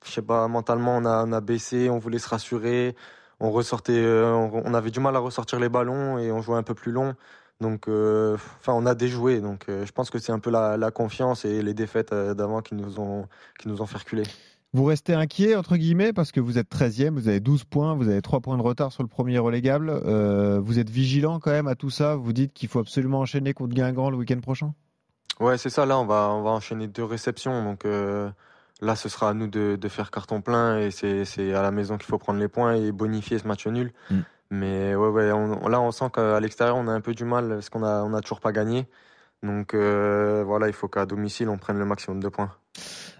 je 0.06 0.12
sais 0.12 0.21
pas, 0.21 0.47
mentalement, 0.47 0.97
on 0.97 1.06
a, 1.06 1.42
baissé, 1.42 1.89
on 1.89 2.00
voulait 2.00 2.19
se 2.19 2.30
rassurer. 2.30 2.95
On 3.39 3.51
ressortait, 3.51 3.94
euh, 3.94 4.31
on, 4.33 4.74
avait 4.74 4.92
du 4.92 5.00
mal 5.01 5.15
à 5.15 5.19
ressortir 5.19 5.59
les 5.59 5.69
ballons 5.69 6.18
et 6.18 6.31
on 6.31 6.42
jouait 6.42 6.57
un 6.57 6.63
peu 6.63 6.74
plus 6.74 6.92
long. 6.92 7.15
Donc, 7.62 7.88
euh, 7.89 8.36
enfin, 8.59 8.74
on 8.74 8.86
a 8.86 8.95
déjoué. 8.95 9.42
Donc, 9.42 9.68
euh, 9.69 9.86
je 9.86 9.92
pense 9.92 10.09
que 10.09 10.19
c'est 10.19 10.31
un 10.31 10.39
peu 10.39 10.50
la, 10.51 10.77
la 10.77 10.92
confiance 10.92 11.45
et 11.45 11.62
les 11.62 11.74
défaites 11.74 12.13
d'avant 12.13 12.62
qui 12.62 12.75
nous 12.75 13.00
ont, 13.00 13.27
qui 13.59 13.68
nous 13.68 13.81
ont 13.81 13.86
fait 13.86 13.97
reculer. 13.97 14.24
Vous 14.75 14.83
restez 14.83 15.13
inquiet 15.13 15.56
entre 15.56 15.77
guillemets 15.77 16.12
parce 16.12 16.33
que 16.33 16.42
vous 16.42 16.57
êtes 16.57 16.69
13e, 16.69 17.12
vous 17.12 17.30
avez 17.30 17.39
12 17.39 17.63
points, 17.63 17.95
vous 17.95 18.10
avez 18.10 18.22
3 18.22 18.42
points 18.42 18.57
de 18.57 18.62
retard 18.62 18.92
sur 18.92 19.04
le 19.04 19.07
premier 19.07 19.38
relégable. 19.38 19.89
Euh, 19.89 20.60
vous 20.62 20.80
êtes 20.80 20.89
vigilant 20.89 21.39
quand 21.39 21.51
même 21.51 21.68
à 21.68 21.75
tout 21.75 21.89
ça. 21.89 22.18
Vous 22.18 22.33
dites 22.33 22.51
qu'il 22.51 22.68
faut 22.68 22.80
absolument 22.80 23.22
enchaîner 23.22 23.54
contre 23.54 23.74
Guingamp 23.74 24.10
le 24.10 24.18
week-end 24.18 24.42
prochain? 24.42 24.74
Ouais, 25.39 25.57
c'est 25.57 25.69
ça. 25.69 25.86
Là, 25.86 25.98
on 25.98 26.06
va, 26.06 26.30
on 26.30 26.42
va 26.42 26.50
enchaîner 26.50 26.88
deux 26.89 27.06
réceptions. 27.06 27.63
Donc 27.63 27.86
euh, 27.86 28.30
là, 28.81 28.97
ce 28.97 29.07
sera 29.07 29.30
à 29.30 29.33
nous 29.33 29.47
de, 29.47 29.78
de 29.80 29.88
faire 29.88 30.11
carton 30.11 30.42
plein. 30.42 30.78
Et 30.80 30.92
c'est 30.92 31.54
à 31.54 31.61
la 31.61 31.71
maison 31.71 31.95
qu'il 31.97 32.07
faut 32.07 32.18
prendre 32.18 32.42
les 32.42 32.49
points 32.49 32.76
et 32.76 32.92
bonifier 32.92 33.40
ce 33.40 33.47
match 33.47 33.66
nul. 33.68 33.94
Mm. 34.11 34.19
Mais 34.52 34.94
ouais, 34.94 35.07
ouais, 35.07 35.31
on- 35.31 35.69
là, 35.69 35.80
on 35.80 35.92
sent 35.92 36.09
qu'à 36.14 36.38
l'extérieur, 36.42 36.76
on 36.76 36.90
a 36.90 36.92
un 36.92 36.99
peu 36.99 37.14
du 37.14 37.23
mal 37.23 37.47
parce 37.47 37.69
qu'on 37.69 37.83
a, 37.83 38.04
on 38.04 38.14
a 38.14 38.19
toujours 38.19 38.42
pas 38.42 38.52
gagné. 38.52 38.88
Donc 39.42 39.73
euh, 39.73 40.44
voilà, 40.45 40.68
il 40.68 40.73
faut 40.73 40.90
qu'à 40.90 41.06
domicile, 41.06 41.47
on 41.47 41.57
prenne 41.57 41.80
le 41.80 41.85
maximum 41.85 42.19
de 42.19 42.28
points. 42.28 42.52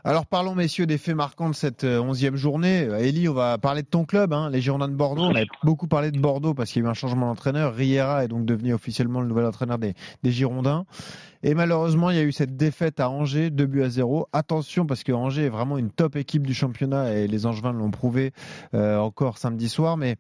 Alors 0.04 0.28
parlons 0.28 0.54
messieurs 0.54 0.86
des 0.86 1.00
faits 1.00 1.16
marquants 1.16 1.50
de 1.50 1.56
cette 1.56 1.84
euh, 1.84 2.00
onzième 2.00 2.36
journée. 2.36 2.84
Euh, 2.84 3.00
Elie, 3.00 3.28
on 3.28 3.34
va 3.34 3.58
parler 3.58 3.82
de 3.82 3.88
ton 3.88 4.06
club, 4.06 4.34
hein, 4.34 4.52
les 4.52 4.62
Girondins 4.62 4.88
de 4.88 4.94
Bordeaux. 4.94 5.24
On 5.24 5.34
avait 5.34 5.48
beaucoup 5.64 5.88
parlé 5.88 6.12
de 6.12 6.20
Bordeaux 6.20 6.54
parce 6.54 6.72
qu'il 6.72 6.84
y 6.84 6.86
a 6.86 6.88
eu 6.88 6.92
un 6.92 6.94
changement 6.94 7.26
d'entraîneur. 7.26 7.74
Riera 7.74 8.24
est 8.24 8.28
donc 8.28 8.46
devenu 8.46 8.74
officiellement 8.74 9.22
le 9.22 9.28
nouvel 9.28 9.46
entraîneur 9.46 9.80
des, 9.80 9.96
des 10.22 10.32
Girondins. 10.32 10.86
Et 11.42 11.56
malheureusement, 11.56 12.12
il 12.12 12.18
y 12.18 12.20
a 12.20 12.24
eu 12.24 12.32
cette 12.32 12.56
défaite 12.56 13.00
à 13.00 13.10
Angers, 13.10 13.50
2 13.50 13.66
buts 13.66 13.84
à 13.84 13.90
0. 13.90 14.28
Attention 14.32 14.86
parce 14.86 15.04
que 15.04 15.12
Angers 15.12 15.46
est 15.46 15.50
vraiment 15.50 15.78
une 15.78 15.90
top 15.90 16.16
équipe 16.18 16.46
du 16.46 16.54
championnat 16.54 17.14
et 17.14 17.28
les 17.28 17.46
Angevins 17.48 17.74
l'ont 17.74 17.92
prouvé 17.92 18.32
euh, 18.76 18.98
encore 18.98 19.40
samedi 19.40 19.70
soir. 19.70 19.98
Mais 19.98 20.18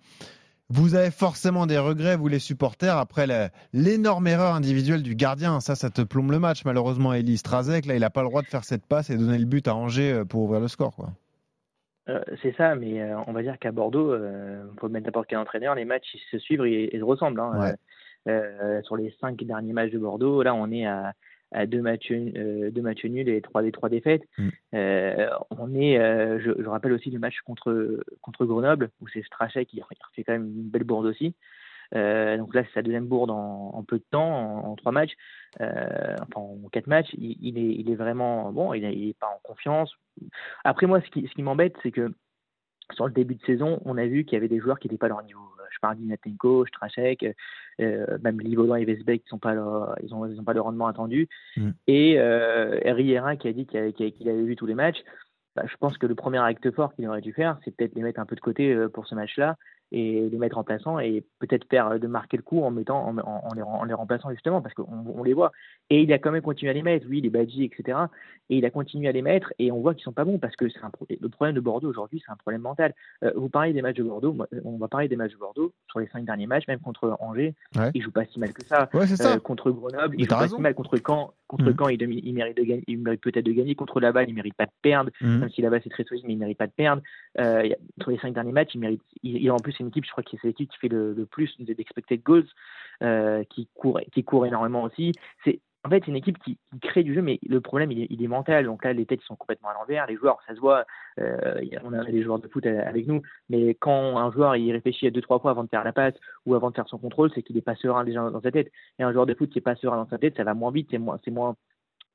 vous 0.69 0.95
avez 0.95 1.12
forcément 1.12 1.65
des 1.67 1.77
regrets, 1.77 2.15
vous 2.15 2.27
les 2.27 2.39
supporters, 2.39 2.98
après 2.98 3.27
l'énorme 3.74 4.27
erreur 4.27 4.55
individuelle 4.55 5.03
du 5.03 5.15
gardien. 5.15 5.60
Ça, 5.60 5.75
ça 5.75 5.89
te 5.89 6.01
plombe 6.01 6.31
le 6.31 6.39
match. 6.39 6.65
Malheureusement, 6.65 7.13
Elie 7.13 7.38
Strazek, 7.38 7.86
là, 7.86 7.95
il 7.95 8.01
n'a 8.01 8.10
pas 8.10 8.24
le 8.24 8.29
droit 8.29 8.41
de 8.41 8.48
faire 8.48 8.63
cette 8.63 8.86
passe 8.86 9.10
et 9.10 9.17
donner 9.17 9.38
le 9.38 9.45
but 9.45 9.67
à 9.67 9.75
Angers 9.75 10.12
euh, 10.12 10.25
pour 10.25 10.43
ouvrir 10.43 10.62
le 10.62 10.67
score. 10.67 10.95
Quoi. 10.95 11.10
Euh, 12.10 12.19
c'est 12.41 12.55
ça, 12.55 12.75
mais 12.75 13.01
euh, 13.01 13.17
on 13.27 13.34
va 13.34 13.41
dire 13.41 13.57
qu'à 13.60 13.72
Bordeaux, 13.72 14.12
euh, 14.12 14.63
faut 14.79 14.89
mettre 14.89 15.05
n'importe 15.05 15.27
quel 15.27 15.39
entraîneur, 15.39 15.75
les 15.75 15.86
matchs 15.86 16.13
ils 16.13 16.22
se 16.31 16.39
suivent 16.39 16.65
et, 16.65 16.95
et 16.95 17.00
se 17.00 17.03
ressemblent. 17.03 17.39
hein. 17.39 17.60
Ouais. 17.60 17.75
Sur 18.86 18.95
les 18.98 19.15
cinq 19.22 19.43
derniers 19.43 19.74
matchs 19.74 19.91
de 19.91 20.00
Bordeaux, 20.00 20.41
là 20.41 20.55
on 20.55 20.72
est 20.72 20.88
à, 20.88 21.13
à 21.51 21.65
deux 21.65 21.81
matchs 21.81 22.11
euh, 22.11 22.71
deux 22.71 22.81
matchs 22.81 23.05
nuls 23.05 23.29
et 23.29 23.41
trois 23.41 23.89
défaites. 23.89 24.23
Mm. 24.37 24.49
Euh, 24.73 25.29
on 25.51 25.73
est, 25.75 25.99
euh, 25.99 26.39
je, 26.39 26.51
je 26.61 26.67
rappelle 26.67 26.93
aussi 26.93 27.11
le 27.11 27.19
match 27.19 27.39
contre 27.41 28.03
contre 28.21 28.45
Grenoble 28.45 28.89
où 29.01 29.07
c'est 29.07 29.23
Strachet 29.23 29.65
qui 29.65 29.81
fait 30.13 30.23
quand 30.23 30.33
même 30.33 30.47
une 30.47 30.69
belle 30.69 30.83
bourde 30.83 31.05
aussi. 31.05 31.35
Donc 31.91 32.55
là, 32.55 32.63
c'est 32.63 32.73
sa 32.73 32.81
deuxième 32.81 33.07
bourde 33.07 33.29
en, 33.29 33.71
en 33.73 33.83
peu 33.83 33.99
de 33.99 34.05
temps, 34.09 34.27
en, 34.27 34.71
en 34.71 34.75
trois 34.75 34.91
matchs, 34.91 35.13
enfin 35.59 36.41
en 36.41 36.57
quatre 36.71 36.87
matchs. 36.87 37.13
Il, 37.13 37.37
il 37.41 37.57
est, 37.57 37.75
il 37.75 37.89
est 37.91 37.95
vraiment 37.95 38.51
bon. 38.51 38.73
Il 38.73 38.81
n'est 38.81 39.13
pas 39.13 39.27
en 39.27 39.39
confiance. 39.43 39.93
Après 40.63 40.87
moi, 40.87 40.99
ce 41.01 41.09
qui, 41.11 41.27
ce 41.27 41.33
qui 41.33 41.43
m'embête, 41.43 41.75
c'est 41.83 41.91
que 41.91 42.11
sur 42.93 43.05
le 43.07 43.13
début 43.13 43.35
de 43.35 43.45
saison, 43.45 43.79
on 43.85 43.97
a 43.97 44.05
vu 44.05 44.25
qu'il 44.25 44.33
y 44.33 44.37
avait 44.37 44.47
des 44.47 44.59
joueurs 44.59 44.79
qui 44.79 44.87
n'étaient 44.87 44.97
pas 44.97 45.05
à 45.05 45.09
leur 45.09 45.23
niveau. 45.23 45.41
Euh, 45.75 45.77
Je 45.77 45.79
Fardinatenko, 45.79 46.65
Strachek, 46.65 47.25
euh, 47.82 48.17
même 48.24 48.39
Livolan 48.39 48.75
et 48.75 48.86
Vesbeck, 48.86 49.24
ils 49.25 49.34
n'ont 49.34 49.39
pas, 49.39 49.53
leur, 49.53 49.96
ils 50.03 50.13
ont, 50.13 50.25
ils 50.25 50.39
ont 50.39 50.44
pas 50.44 50.53
le 50.53 50.62
rendement 50.62 50.88
attendu. 50.88 51.27
Mm. 51.58 51.70
Et 51.88 52.20
euh, 52.20 52.79
Riera 52.86 53.36
qui 53.36 53.48
a 53.48 53.53
dit 53.53 53.65
qu'il 53.65 53.79
avait, 54.29 54.44
vu 54.44 54.55
tous 54.55 54.65
les 54.65 54.75
matchs. 54.75 55.03
Bah, 55.55 55.63
je 55.67 55.77
pense 55.77 55.98
que 55.98 56.05
le 56.05 56.15
premier 56.15 56.39
acte 56.39 56.70
fort 56.72 56.94
qu'il 56.94 57.08
aurait 57.08 57.22
dû 57.22 57.32
faire, 57.32 57.58
c'est 57.63 57.75
peut-être 57.75 57.96
les 57.96 58.01
mettre 58.01 58.20
un 58.20 58.25
peu 58.25 58.36
de 58.36 58.41
côté 58.41 58.74
euh, 58.74 58.89
pour 58.89 59.08
ce 59.08 59.15
match-là 59.15 59.55
et 59.91 60.29
les 60.29 60.37
mettre 60.37 60.55
remplaçants 60.55 60.99
et 60.99 61.23
peut-être 61.39 61.65
faire 61.69 61.87
euh, 61.87 61.97
de 61.99 62.07
marquer 62.07 62.37
le 62.37 62.43
coup 62.43 62.61
en 62.63 62.71
mettant 62.71 63.07
en, 63.07 63.17
en, 63.17 63.43
en, 63.49 63.53
les, 63.53 63.61
en 63.61 63.83
les, 63.83 63.93
remplaçant 63.93 64.31
justement 64.31 64.61
parce 64.61 64.73
qu'on 64.73 64.87
on 65.15 65.23
les 65.23 65.33
voit. 65.33 65.51
Et 65.89 66.01
il 66.01 66.13
a 66.13 66.19
quand 66.19 66.31
même 66.31 66.41
continué 66.41 66.71
à 66.71 66.73
les 66.73 66.81
mettre. 66.81 67.05
Oui 67.09 67.21
les 67.21 67.29
badges 67.29 67.59
etc 67.59 67.97
et 68.49 68.57
il 68.57 68.65
a 68.65 68.69
continué 68.69 69.07
à 69.07 69.11
les 69.11 69.21
mettre 69.21 69.53
et 69.59 69.71
on 69.71 69.81
voit 69.81 69.93
qu'ils 69.93 70.03
sont 70.03 70.11
pas 70.11 70.25
bons 70.25 70.37
parce 70.37 70.55
que 70.55 70.69
c'est 70.69 70.83
un 70.83 70.91
le 71.09 71.29
problème 71.29 71.55
de 71.55 71.59
Bordeaux 71.59 71.89
aujourd'hui 71.89 72.21
c'est 72.25 72.31
un 72.31 72.35
problème 72.35 72.61
mental. 72.61 72.93
Euh, 73.23 73.31
vous 73.35 73.49
parlez 73.49 73.73
des 73.73 73.81
matchs 73.81 73.97
de 73.97 74.03
Bordeaux. 74.03 74.35
On 74.63 74.77
va 74.77 74.87
parler 74.87 75.07
des 75.07 75.15
matchs 75.15 75.33
de 75.33 75.37
Bordeaux 75.37 75.73
sur 75.89 75.99
les 75.99 76.07
cinq 76.07 76.25
derniers 76.25 76.47
matchs 76.47 76.67
même 76.67 76.79
contre 76.79 77.17
Angers. 77.19 77.55
Ouais. 77.75 77.91
ils 77.93 78.01
jouent 78.01 78.11
pas 78.11 78.25
si 78.25 78.39
mal 78.39 78.53
que 78.53 78.63
ça, 78.63 78.89
ouais, 78.93 79.07
ça. 79.07 79.35
Euh, 79.35 79.39
contre 79.39 79.71
Grenoble 79.71 80.15
ils 80.17 80.25
jouent 80.25 80.29
pas 80.29 80.47
si 80.47 80.59
mal 80.59 80.75
contre 80.75 80.97
Caen. 81.05 81.33
Contre 81.47 81.65
mmh. 81.65 81.75
Caen 81.77 81.89
il, 81.89 82.01
il, 82.01 82.33
mérite 82.33 82.59
il 82.87 83.03
peut-être 83.03 83.45
de 83.45 83.51
gagner. 83.51 83.75
Contre 83.75 83.99
Laval 83.99 84.29
il 84.29 84.35
mérite 84.35 84.55
pas 84.55 84.65
de 84.65 84.71
perdre 84.81 85.11
mmh. 85.21 85.37
même 85.37 85.49
si 85.49 85.61
Laval 85.61 85.81
c'est 85.83 85.89
très 85.89 86.03
solide 86.03 86.25
mais 86.27 86.33
il 86.33 86.39
mérite 86.39 86.57
pas 86.57 86.67
de 86.67 86.71
perdre. 86.71 87.01
Euh, 87.39 87.67
sur 88.01 88.11
les 88.11 88.17
cinq 88.19 88.33
derniers 88.33 88.51
matchs 88.51 88.75
il, 88.75 88.99
il 89.23 89.51
en 89.51 89.57
plus 89.57 89.75
c'est 89.75 89.84
une 89.84 89.89
équipe 89.89 90.05
je 90.05 90.12
crois 90.12 90.24
que 90.24 90.32
c'est 90.32 90.48
l'équipe 90.48 90.70
qui 90.70 90.77
fait 90.77 90.88
le, 90.88 91.25
plus 91.25 91.55
d'expected 91.60 92.22
goals, 92.24 92.48
euh, 93.03 93.44
qui 93.50 93.67
court, 93.74 94.00
qui 94.12 94.24
court 94.24 94.46
énormément 94.46 94.84
aussi. 94.84 95.12
C'est 95.44 95.60
en 95.86 95.89
fait, 95.89 96.01
c'est 96.03 96.10
une 96.10 96.17
équipe 96.17 96.39
qui, 96.39 96.58
crée 96.82 97.03
du 97.03 97.13
jeu, 97.13 97.22
mais 97.22 97.39
le 97.48 97.62
problème, 97.62 97.91
il 97.91 98.24
est, 98.24 98.27
mental. 98.27 98.65
Donc 98.65 98.84
là, 98.84 98.91
les 98.91 99.05
têtes 99.05 99.22
sont 99.22 99.36
complètement 99.36 99.70
à 99.70 99.75
l'envers. 99.75 100.08
Les 100.08 100.15
joueurs, 100.15 100.39
ça 100.48 100.55
se 100.55 100.60
voit. 100.60 100.84
Euh, 101.20 101.62
on 101.84 101.94
a 101.94 102.03
des 102.05 102.24
joueurs 102.24 102.39
de 102.39 102.48
foot 102.48 102.65
avec 102.65 103.05
nous, 103.05 103.22
mais 103.50 103.75
quand 103.75 104.17
un 104.17 104.32
joueur 104.32 104.55
il 104.55 104.72
réfléchit 104.72 105.05
à 105.05 105.12
deux 105.12 105.22
trois 105.22 105.39
fois 105.39 105.51
avant 105.51 105.63
de 105.63 105.70
faire 105.70 105.84
la 105.84 105.94
passe 105.94 106.15
ou 106.48 106.55
avant 106.55 106.72
de 106.72 106.75
faire 106.75 106.88
son 106.88 106.98
contrôle, 106.98 107.32
c'est 107.36 107.44
qu'il 107.44 107.55
n'est 107.55 107.62
pas 107.62 107.75
serein 107.75 108.03
déjà 108.03 108.27
dans 108.32 108.41
sa 108.41 108.51
tête. 108.51 108.72
Et 108.98 109.03
un 109.03 109.13
joueur 109.13 109.27
de 109.27 109.36
foot 109.36 109.50
qui 109.51 109.60
n'est 109.60 109.63
pas 109.63 109.75
serein 109.75 109.98
dans 109.98 110.10
sa 110.10 110.17
tête, 110.17 110.36
ça 110.38 110.44
va 110.44 110.55
moins 110.55 110.72
vite, 110.72 110.89
c'est 110.89 110.98
moins 110.98 111.55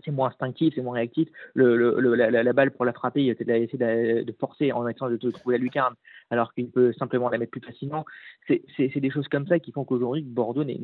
c'est 0.04 0.11
moins 0.11 0.28
instinctif, 0.28 0.75
c'est 0.75 0.83
moins 0.83 0.95
réactif. 0.95 1.28
Le, 1.54 1.76
le, 1.76 2.14
la, 2.14 2.30
la, 2.30 2.52
balle 2.52 2.71
pour 2.71 2.85
la 2.85 2.92
frapper, 2.92 3.23
il 3.23 3.50
a 3.50 3.57
essayé 3.59 3.78
de, 3.78 4.23
de, 4.23 4.33
forcer 4.38 4.73
en 4.73 4.87
essayant 4.88 5.11
de, 5.11 5.16
de, 5.16 5.30
trouver 5.30 5.59
la 5.59 5.62
lucarne, 5.62 5.95
alors 6.30 6.52
qu'il 6.54 6.71
peut 6.71 6.92
simplement 6.99 7.28
la 7.28 7.38
mettre 7.38 7.50
plus 7.50 7.61
facilement. 7.61 8.04
C'est 8.49 9.00
des 9.00 9.11
choses 9.11 9.28
comme 9.28 9.47
ça 9.47 9.59
qui 9.59 9.73
font 9.73 9.85
qu'aujourd'hui, 9.85 10.23
Bordeaux 10.23 10.64
n'est 10.64 10.78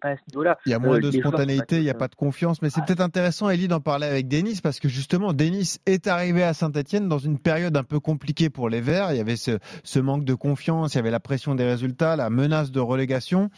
pas 0.00 0.10
à 0.10 0.16
ce 0.16 0.22
niveau-là. 0.30 0.58
Il 0.66 0.72
y 0.72 0.74
a 0.74 0.78
moins 0.78 0.96
euh, 0.96 1.00
de 1.00 1.10
spontanéité, 1.10 1.76
il 1.76 1.82
n'y 1.82 1.90
a 1.90 1.94
pas 1.94 2.08
de 2.08 2.14
confiance, 2.14 2.62
mais 2.62 2.70
c'est 2.70 2.84
peut-être 2.84 3.00
intéressant, 3.00 3.50
Elie, 3.50 3.68
d'en 3.68 3.80
parler 3.80 4.06
avec 4.06 4.28
Denis, 4.28 4.60
parce 4.62 4.80
que 4.80 4.88
justement, 4.88 5.32
Denis 5.32 5.76
est 5.86 6.06
arrivé 6.06 6.42
à 6.42 6.54
Saint-Etienne 6.54 7.08
dans 7.08 7.18
une 7.18 7.38
période 7.38 7.76
un 7.76 7.84
peu 7.84 8.00
compliquée 8.00 8.50
pour 8.50 8.68
les 8.68 8.80
Verts. 8.80 9.12
Il 9.12 9.16
y 9.16 9.20
avait 9.20 9.36
ce, 9.36 9.58
ce 9.84 9.98
manque 9.98 10.24
de 10.24 10.34
confiance, 10.34 10.94
il 10.94 10.96
y 10.96 11.00
avait 11.00 11.10
la 11.10 11.20
pression 11.20 11.54
des 11.54 11.64
résultats, 11.64 12.16
la 12.16 12.30
menace 12.30 12.70
de 12.70 12.80
relégation. 12.80 13.50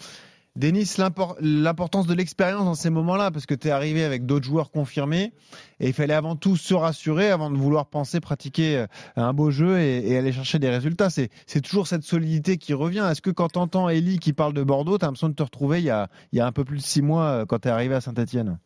Denis, 0.59 0.97
l'importance 1.41 2.09
de 2.09 2.15
l'expérience 2.15 2.65
dans 2.65 2.75
ces 2.75 2.91
moments-là, 2.91 3.31
parce 3.31 3.47
que 3.47 3.55
tu 3.55 3.69
es 3.69 3.71
arrivé 3.71 4.03
avec 4.03 4.27
d'autres 4.27 4.45
joueurs 4.45 4.73
confirmés, 4.73 5.33
et 5.79 5.87
il 5.87 5.93
fallait 5.93 6.15
avant 6.15 6.35
tout 6.35 6.57
se 6.57 6.75
rassurer 6.75 7.31
avant 7.31 7.49
de 7.49 7.57
vouloir 7.57 7.87
penser 7.87 8.19
pratiquer 8.19 8.79
euh, 8.79 8.87
un 9.15 9.33
beau 9.33 9.53
jeu 9.53 9.79
et, 9.79 10.19
aller 10.19 10.33
chercher 10.33 10.59
des 10.59 10.69
résultats. 10.69 11.11
C'est 11.11 11.61
toujours 11.61 11.87
cette 11.87 12.03
solidité 12.03 12.57
qui 12.57 12.75
revient. 12.75 13.07
Est-ce 13.09 13.23
que 13.23 13.31
quand 13.31 13.51
tu 13.51 13.59
entends 13.61 13.89
Ellie 13.89 14.19
qui 14.19 14.33
parle 14.33 14.53
de 14.53 14.65
Bordeaux, 14.65 14.99
tu 14.99 15.05
as 15.05 15.09
l'impression 15.09 15.29
de 15.29 15.35
te 15.35 15.45
retrouver 15.45 15.79
il 15.79 15.85
y, 15.85 15.91
a, 15.91 16.09
un 16.45 16.53
peu 16.53 16.65
plus 16.65 16.79
de 16.79 16.83
six 16.83 17.03
mois 17.03 17.25
euh, 17.27 17.47
quand 17.47 17.61
tu 17.61 17.69
es 17.69 17.71
arrivé 17.71 17.95
à 17.95 18.01
Saint-Etienne 18.01 18.59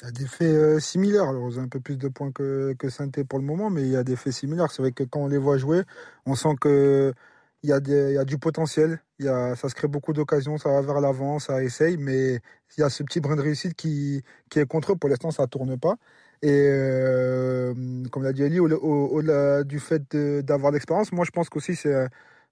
il 0.00 0.04
y 0.04 0.08
a 0.08 0.12
des 0.12 0.26
faits 0.26 0.54
euh, 0.54 0.78
similaires. 0.78 1.28
Alors, 1.28 1.42
vous 1.42 1.54
avez 1.54 1.66
un 1.66 1.68
peu 1.68 1.80
plus 1.80 1.96
de 1.96 2.06
points 2.06 2.30
que, 2.30 2.72
que 2.78 2.88
saint 2.88 3.10
pour 3.28 3.40
le 3.40 3.44
moment, 3.44 3.68
mais 3.68 3.82
il 3.82 3.88
y 3.88 3.96
a 3.96 4.04
des 4.04 4.14
faits 4.14 4.32
similaires. 4.32 4.70
C'est 4.70 4.80
vrai 4.80 4.92
que 4.92 5.02
quand 5.02 5.20
on 5.20 5.26
les 5.26 5.38
voit 5.38 5.58
jouer, 5.58 5.82
on 6.24 6.36
sent 6.36 6.54
que 6.60 7.12
il 7.62 7.70
y, 7.70 7.72
a 7.72 7.80
des, 7.80 8.10
il 8.10 8.14
y 8.14 8.18
a 8.18 8.24
du 8.24 8.38
potentiel, 8.38 9.00
il 9.18 9.26
y 9.26 9.28
a, 9.28 9.56
ça 9.56 9.68
se 9.68 9.74
crée 9.74 9.88
beaucoup 9.88 10.12
d'occasions, 10.12 10.58
ça 10.58 10.68
va 10.68 10.80
vers 10.80 11.00
l'avant, 11.00 11.38
ça 11.38 11.62
essaye, 11.62 11.96
mais 11.96 12.34
il 12.76 12.80
y 12.80 12.82
a 12.82 12.88
ce 12.88 13.02
petit 13.02 13.20
brin 13.20 13.36
de 13.36 13.42
réussite 13.42 13.74
qui, 13.74 14.22
qui 14.48 14.60
est 14.60 14.66
contre 14.66 14.92
eux. 14.92 14.96
Pour 14.96 15.10
l'instant, 15.10 15.30
ça 15.30 15.42
ne 15.42 15.48
tourne 15.48 15.78
pas. 15.78 15.96
Et 16.40 16.68
euh, 16.68 17.74
comme 18.12 18.22
l'a 18.22 18.32
dit 18.32 18.44
Ali, 18.44 18.60
au-delà 18.60 18.76
au, 18.78 19.18
au 19.18 19.64
du 19.64 19.80
fait 19.80 20.16
d'avoir 20.16 20.70
l'expérience, 20.70 21.10
moi 21.10 21.24
je 21.24 21.32
pense 21.32 21.48
qu'aussi 21.48 21.74
c'est 21.74 22.08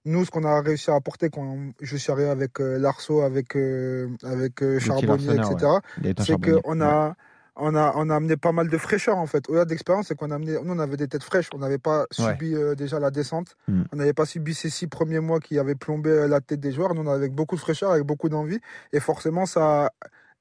nous 0.07 0.25
ce 0.25 0.31
qu'on 0.31 0.43
a 0.43 0.61
réussi 0.61 0.89
à 0.89 0.95
apporter 0.95 1.29
quand 1.29 1.57
je 1.81 1.97
suis 1.97 2.11
arrivé 2.11 2.29
avec 2.29 2.59
euh, 2.59 2.79
Larceau, 2.79 3.21
avec, 3.21 3.55
euh, 3.55 4.09
avec 4.23 4.63
euh, 4.63 4.79
Charbonnier, 4.79 5.35
etc. 5.35 5.55
Ouais. 6.03 6.13
C'est 6.19 6.39
qu'on 6.39 6.81
a. 6.81 7.15
On 7.59 7.75
a, 7.75 7.93
on 7.95 8.09
a 8.09 8.15
amené 8.15 8.37
pas 8.37 8.51
mal 8.51 8.69
de 8.69 8.77
fraîcheur 8.77 9.17
en 9.17 9.25
fait. 9.25 9.49
Au-delà 9.49 9.65
d'expérience, 9.65 10.07
c'est 10.07 10.15
qu'on 10.15 10.31
a 10.31 10.35
amené, 10.35 10.53
nous 10.63 10.73
on 10.73 10.79
avait 10.79 10.97
des 10.97 11.07
têtes 11.07 11.23
fraîches, 11.23 11.49
on 11.53 11.57
n'avait 11.57 11.77
pas 11.77 12.01
ouais. 12.01 12.31
subi 12.31 12.55
euh, 12.55 12.75
déjà 12.75 12.99
la 12.99 13.11
descente, 13.11 13.55
mm. 13.67 13.83
on 13.91 13.95
n'avait 13.95 14.13
pas 14.13 14.25
subi 14.25 14.53
ces 14.53 14.69
six 14.69 14.87
premiers 14.87 15.19
mois 15.19 15.39
qui 15.39 15.57
avaient 15.57 15.75
plombé 15.75 16.09
euh, 16.09 16.27
la 16.27 16.39
tête 16.41 16.59
des 16.59 16.71
joueurs. 16.71 16.93
Nous 16.93 17.01
on 17.01 17.07
avait 17.07 17.17
avec 17.17 17.33
beaucoup 17.33 17.55
de 17.55 17.61
fraîcheur, 17.61 17.91
avec 17.91 18.03
beaucoup 18.03 18.29
d'envie, 18.29 18.59
et 18.93 18.99
forcément 18.99 19.45
ça 19.45 19.85
a 19.85 19.89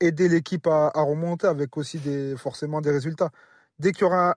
aidé 0.00 0.28
l'équipe 0.28 0.66
à, 0.66 0.90
à, 0.94 1.02
remonter 1.02 1.46
avec 1.46 1.76
aussi 1.76 1.98
des, 1.98 2.36
forcément 2.36 2.80
des 2.80 2.90
résultats. 2.90 3.30
Dès 3.78 3.92
qu'il 3.92 4.02
y 4.02 4.04
aura 4.04 4.36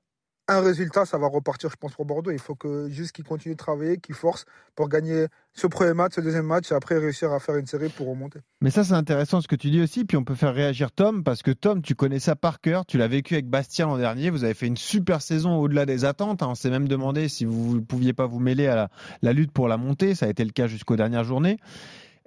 un 0.49 0.61
résultat, 0.61 1.05
ça 1.05 1.17
va 1.17 1.27
repartir, 1.27 1.69
je 1.69 1.75
pense, 1.75 1.93
pour 1.93 2.05
Bordeaux. 2.05 2.31
Il 2.31 2.39
faut 2.39 2.55
que 2.55 2.89
juste 2.89 3.11
qu'ils 3.11 3.25
continuent 3.25 3.53
de 3.53 3.57
travailler, 3.57 3.97
qu'ils 3.97 4.15
forcent 4.15 4.45
pour 4.75 4.89
gagner 4.89 5.27
ce 5.53 5.67
premier 5.67 5.93
match, 5.93 6.13
ce 6.15 6.21
deuxième 6.21 6.45
match, 6.45 6.71
et 6.71 6.75
après 6.75 6.97
réussir 6.97 7.31
à 7.31 7.39
faire 7.39 7.55
une 7.55 7.65
série 7.65 7.89
pour 7.89 8.07
remonter. 8.07 8.39
Mais 8.61 8.71
ça, 8.71 8.83
c'est 8.83 8.93
intéressant 8.93 9.41
ce 9.41 9.47
que 9.47 9.55
tu 9.55 9.69
dis 9.69 9.81
aussi. 9.81 10.05
Puis 10.05 10.17
on 10.17 10.23
peut 10.23 10.35
faire 10.35 10.53
réagir 10.53 10.91
Tom, 10.91 11.23
parce 11.23 11.43
que 11.43 11.51
Tom, 11.51 11.81
tu 11.81 11.95
connais 11.95 12.19
ça 12.19 12.35
par 12.35 12.61
cœur. 12.61 12.85
Tu 12.85 12.97
l'as 12.97 13.07
vécu 13.07 13.35
avec 13.35 13.47
Bastien 13.47 13.87
l'an 13.87 13.97
dernier. 13.97 14.29
Vous 14.29 14.43
avez 14.43 14.53
fait 14.53 14.67
une 14.67 14.77
super 14.77 15.21
saison 15.21 15.57
au-delà 15.57 15.85
des 15.85 16.05
attentes. 16.05 16.41
On 16.41 16.55
s'est 16.55 16.69
même 16.69 16.87
demandé 16.87 17.27
si 17.29 17.45
vous 17.45 17.75
ne 17.75 17.81
pouviez 17.81 18.13
pas 18.13 18.25
vous 18.25 18.39
mêler 18.39 18.67
à 18.67 18.75
la, 18.75 18.89
la 19.21 19.33
lutte 19.33 19.51
pour 19.51 19.67
la 19.67 19.77
montée. 19.77 20.15
Ça 20.15 20.25
a 20.25 20.29
été 20.29 20.43
le 20.43 20.51
cas 20.51 20.67
jusqu'aux 20.67 20.95
dernières 20.95 21.23
journées. 21.23 21.57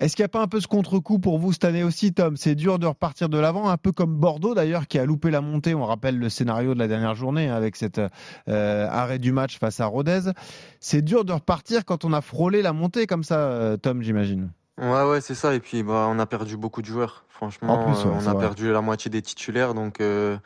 Est-ce 0.02 0.16
qu'il 0.16 0.24
n'y 0.24 0.26
a 0.26 0.30
pas 0.30 0.42
un 0.42 0.48
peu 0.48 0.60
ce 0.60 0.66
contre-coup 0.66 1.20
pour 1.20 1.38
vous 1.38 1.52
cette 1.52 1.64
année 1.64 1.84
aussi, 1.84 2.12
Tom? 2.12 2.36
C'est 2.36 2.56
dur 2.56 2.80
de 2.80 2.88
repartir 2.88 3.28
de 3.28 3.38
l'avant, 3.38 3.68
un 3.68 3.76
peu 3.76 3.92
comme 3.92 4.16
Bordeaux 4.16 4.52
d'ailleurs, 4.52 4.88
qui 4.88 4.98
a 4.98 5.04
loupé 5.04 5.30
la 5.30 5.40
montée. 5.40 5.76
On 5.76 5.84
rappelle 5.84 6.18
le 6.18 6.28
scénario 6.28 6.74
de 6.74 6.80
la 6.80 6.88
dernière 6.88 7.14
journée 7.14 7.48
hein, 7.48 7.54
avec 7.54 7.76
cet 7.76 8.00
euh, 8.00 8.88
arrêt 8.90 9.20
du 9.20 9.30
match 9.30 9.60
face 9.60 9.78
à 9.78 9.86
Rodez. 9.86 10.32
C'est 10.80 11.02
dur 11.02 11.24
de 11.24 11.32
repartir 11.32 11.84
quand 11.84 12.04
on 12.04 12.12
a 12.12 12.20
frôlé 12.20 12.62
la 12.62 12.72
montée 12.72 13.06
comme 13.06 13.22
ça, 13.22 13.38
euh, 13.38 13.76
Tom, 13.76 14.02
j'imagine. 14.02 14.50
Ouais, 14.76 15.04
ouais, 15.04 15.20
c'est 15.20 15.36
ça. 15.36 15.54
Et 15.54 15.60
puis, 15.60 15.84
bah, 15.84 16.08
on 16.10 16.18
a 16.18 16.26
perdu 16.26 16.56
beaucoup 16.56 16.82
de 16.82 16.86
joueurs. 16.86 17.24
Franchement, 17.28 17.84
plus, 17.84 17.94
ouais, 18.04 18.10
euh, 18.10 18.18
on 18.20 18.26
a 18.26 18.32
vrai. 18.32 18.40
perdu 18.40 18.72
la 18.72 18.80
moitié 18.80 19.08
des 19.08 19.22
titulaires. 19.22 19.72
Donc, 19.72 20.00
euh, 20.00 20.36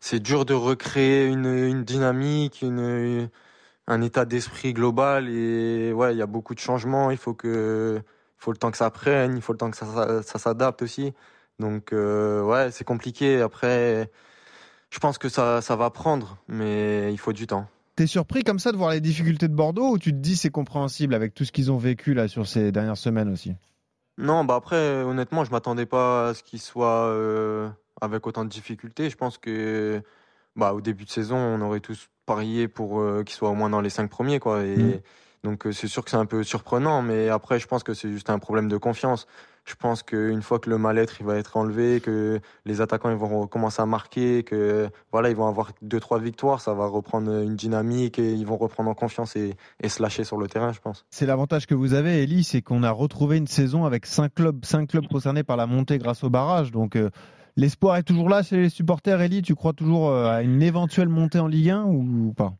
c'est 0.00 0.20
dur 0.20 0.44
de 0.44 0.54
recréer 0.54 1.26
une, 1.26 1.46
une 1.46 1.82
dynamique, 1.82 2.62
une, 2.62 3.28
un 3.88 4.02
état 4.02 4.24
d'esprit 4.24 4.72
global. 4.72 5.28
Et 5.28 5.92
ouais, 5.92 6.14
il 6.14 6.18
y 6.18 6.22
a 6.22 6.26
beaucoup 6.26 6.54
de 6.54 6.60
changements. 6.60 7.10
Il 7.10 7.16
faut 7.16 7.34
que 7.34 8.00
faut 8.44 8.52
le 8.52 8.58
temps 8.58 8.70
que 8.70 8.76
ça 8.76 8.90
prenne, 8.90 9.36
il 9.36 9.42
faut 9.42 9.52
le 9.52 9.58
temps 9.58 9.70
que 9.70 9.76
ça, 9.76 9.86
ça, 9.86 10.22
ça 10.22 10.38
s'adapte 10.38 10.82
aussi. 10.82 11.12
Donc 11.58 11.92
euh, 11.92 12.42
ouais, 12.42 12.70
c'est 12.70 12.84
compliqué. 12.84 13.40
Après, 13.40 14.10
je 14.90 14.98
pense 14.98 15.18
que 15.18 15.28
ça, 15.28 15.62
ça 15.62 15.76
va 15.76 15.90
prendre, 15.90 16.36
mais 16.46 17.12
il 17.12 17.18
faut 17.18 17.32
du 17.32 17.46
temps. 17.46 17.66
T'es 17.96 18.06
surpris 18.06 18.42
comme 18.42 18.58
ça 18.58 18.72
de 18.72 18.76
voir 18.76 18.90
les 18.90 19.00
difficultés 19.00 19.48
de 19.48 19.54
Bordeaux 19.54 19.90
ou 19.92 19.98
tu 19.98 20.10
te 20.10 20.16
dis 20.16 20.36
c'est 20.36 20.50
compréhensible 20.50 21.14
avec 21.14 21.32
tout 21.32 21.44
ce 21.44 21.52
qu'ils 21.52 21.70
ont 21.70 21.78
vécu 21.78 22.12
là 22.12 22.28
sur 22.28 22.46
ces 22.46 22.70
dernières 22.72 22.96
semaines 22.96 23.32
aussi? 23.32 23.54
Non, 24.18 24.44
bah 24.44 24.56
après 24.56 25.02
honnêtement, 25.02 25.44
je 25.44 25.50
m'attendais 25.50 25.86
pas 25.86 26.28
à 26.28 26.34
ce 26.34 26.42
qu'ils 26.42 26.60
soient 26.60 27.06
euh, 27.06 27.68
avec 28.00 28.26
autant 28.26 28.44
de 28.44 28.50
difficultés. 28.50 29.10
Je 29.10 29.16
pense 29.16 29.38
que 29.38 30.02
bah 30.54 30.74
au 30.74 30.80
début 30.80 31.04
de 31.04 31.10
saison, 31.10 31.36
on 31.36 31.60
aurait 31.62 31.80
tous 31.80 32.08
parié 32.26 32.68
pour 32.68 33.00
euh, 33.00 33.22
qu'ils 33.22 33.36
soient 33.36 33.50
au 33.50 33.54
moins 33.54 33.70
dans 33.70 33.80
les 33.80 33.90
cinq 33.90 34.10
premiers 34.10 34.38
quoi. 34.38 34.64
Et 34.64 34.76
mmh. 34.76 35.00
Donc 35.44 35.68
c'est 35.72 35.88
sûr 35.88 36.02
que 36.02 36.10
c'est 36.10 36.16
un 36.16 36.26
peu 36.26 36.42
surprenant, 36.42 37.02
mais 37.02 37.28
après 37.28 37.60
je 37.60 37.66
pense 37.66 37.82
que 37.82 37.92
c'est 37.92 38.10
juste 38.10 38.30
un 38.30 38.38
problème 38.38 38.68
de 38.68 38.78
confiance. 38.78 39.26
Je 39.66 39.74
pense 39.74 40.02
qu'une 40.02 40.42
fois 40.42 40.58
que 40.58 40.68
le 40.68 40.76
mal-être 40.76 41.22
va 41.22 41.36
être 41.36 41.56
enlevé, 41.56 42.00
que 42.00 42.40
les 42.66 42.80
attaquants 42.80 43.14
vont 43.16 43.46
commencer 43.46 43.80
à 43.80 43.86
marquer, 43.86 44.42
que 44.42 44.88
voilà 45.12 45.30
ils 45.30 45.36
vont 45.36 45.46
avoir 45.46 45.72
deux 45.82 46.00
trois 46.00 46.18
victoires, 46.18 46.60
ça 46.60 46.72
va 46.74 46.86
reprendre 46.86 47.30
une 47.30 47.56
dynamique 47.56 48.18
et 48.18 48.32
ils 48.32 48.46
vont 48.46 48.56
reprendre 48.56 48.90
en 48.90 48.94
confiance 48.94 49.36
et, 49.36 49.54
se 49.86 50.02
lâcher 50.02 50.24
sur 50.24 50.38
le 50.38 50.48
terrain, 50.48 50.72
je 50.72 50.80
pense. 50.80 51.04
C'est 51.10 51.26
l'avantage 51.26 51.66
que 51.66 51.74
vous 51.74 51.92
avez, 51.94 52.22
Elie, 52.22 52.42
c'est 52.42 52.62
qu'on 52.62 52.82
a 52.82 52.90
retrouvé 52.90 53.36
une 53.36 53.46
saison 53.46 53.84
avec 53.84 54.06
cinq 54.06 54.34
clubs, 54.34 54.64
cinq 54.64 54.88
clubs 54.88 55.06
concernés 55.06 55.44
par 55.44 55.56
la 55.56 55.66
montée 55.66 55.98
grâce 55.98 56.24
au 56.24 56.30
barrage, 56.30 56.70
donc. 56.72 56.96
Euh, 56.96 57.10
L'espoir 57.56 57.96
est 57.96 58.02
toujours 58.02 58.28
là 58.28 58.42
chez 58.42 58.56
les 58.56 58.68
supporters, 58.68 59.20
Elie 59.20 59.40
Tu 59.40 59.54
crois 59.54 59.72
toujours 59.72 60.08
euh, 60.08 60.28
à 60.28 60.42
une 60.42 60.60
éventuelle 60.60 61.08
montée 61.08 61.38
en 61.38 61.46
Ligue 61.46 61.70
1 61.70 61.84
ou 61.84 62.34
pas? 62.36 62.54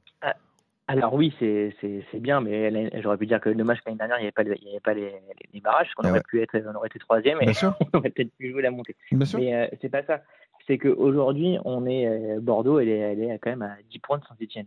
Alors 0.87 1.15
oui, 1.15 1.35
c'est 1.41 2.21
bien, 2.21 2.41
mais 2.41 2.91
j'aurais 3.01 3.17
pu 3.17 3.27
dire 3.27 3.41
que 3.41 3.49
le 3.49 3.55
dommage 3.55 3.79
l'année 3.87 3.97
dernière, 3.97 4.19
il 4.19 4.23
n'y 4.23 4.27
avait 4.27 4.33
pas, 4.33 4.43
il 4.43 4.69
y 4.69 4.71
avait 4.71 4.81
pas 4.81 4.93
les, 4.93 5.15
les, 5.53 5.61
barrages, 5.61 5.91
qu'on 5.95 6.03
ah 6.05 6.11
aurait 6.11 6.23
pu 6.23 6.43
être, 6.43 6.55
on 6.67 6.75
aurait 6.75 6.89
été 6.89 6.99
troisième 6.99 7.39
et 7.41 7.47
on 7.93 7.99
aurait 7.99 8.11
peut-être 8.11 8.35
pu 8.37 8.51
jouer 8.51 8.63
la 8.63 8.71
montée. 8.71 8.95
Bien. 9.11 9.27
Mais 9.39 9.55
euh, 9.55 9.67
c'est 9.81 9.89
pas 9.89 10.03
ça. 10.05 10.21
C'est 10.67 10.77
qu'aujourd'hui, 10.77 11.59
on 11.65 11.87
est 11.87 12.07
euh, 12.07 12.41
Bordeaux, 12.41 12.79
elle 12.81 12.89
est, 12.89 12.99
elle 12.99 13.23
est 13.23 13.39
quand 13.39 13.51
même 13.51 13.63
à 13.63 13.77
10 13.91 13.99
points 13.99 14.19
de 14.19 14.25
Saint-Etienne. 14.25 14.67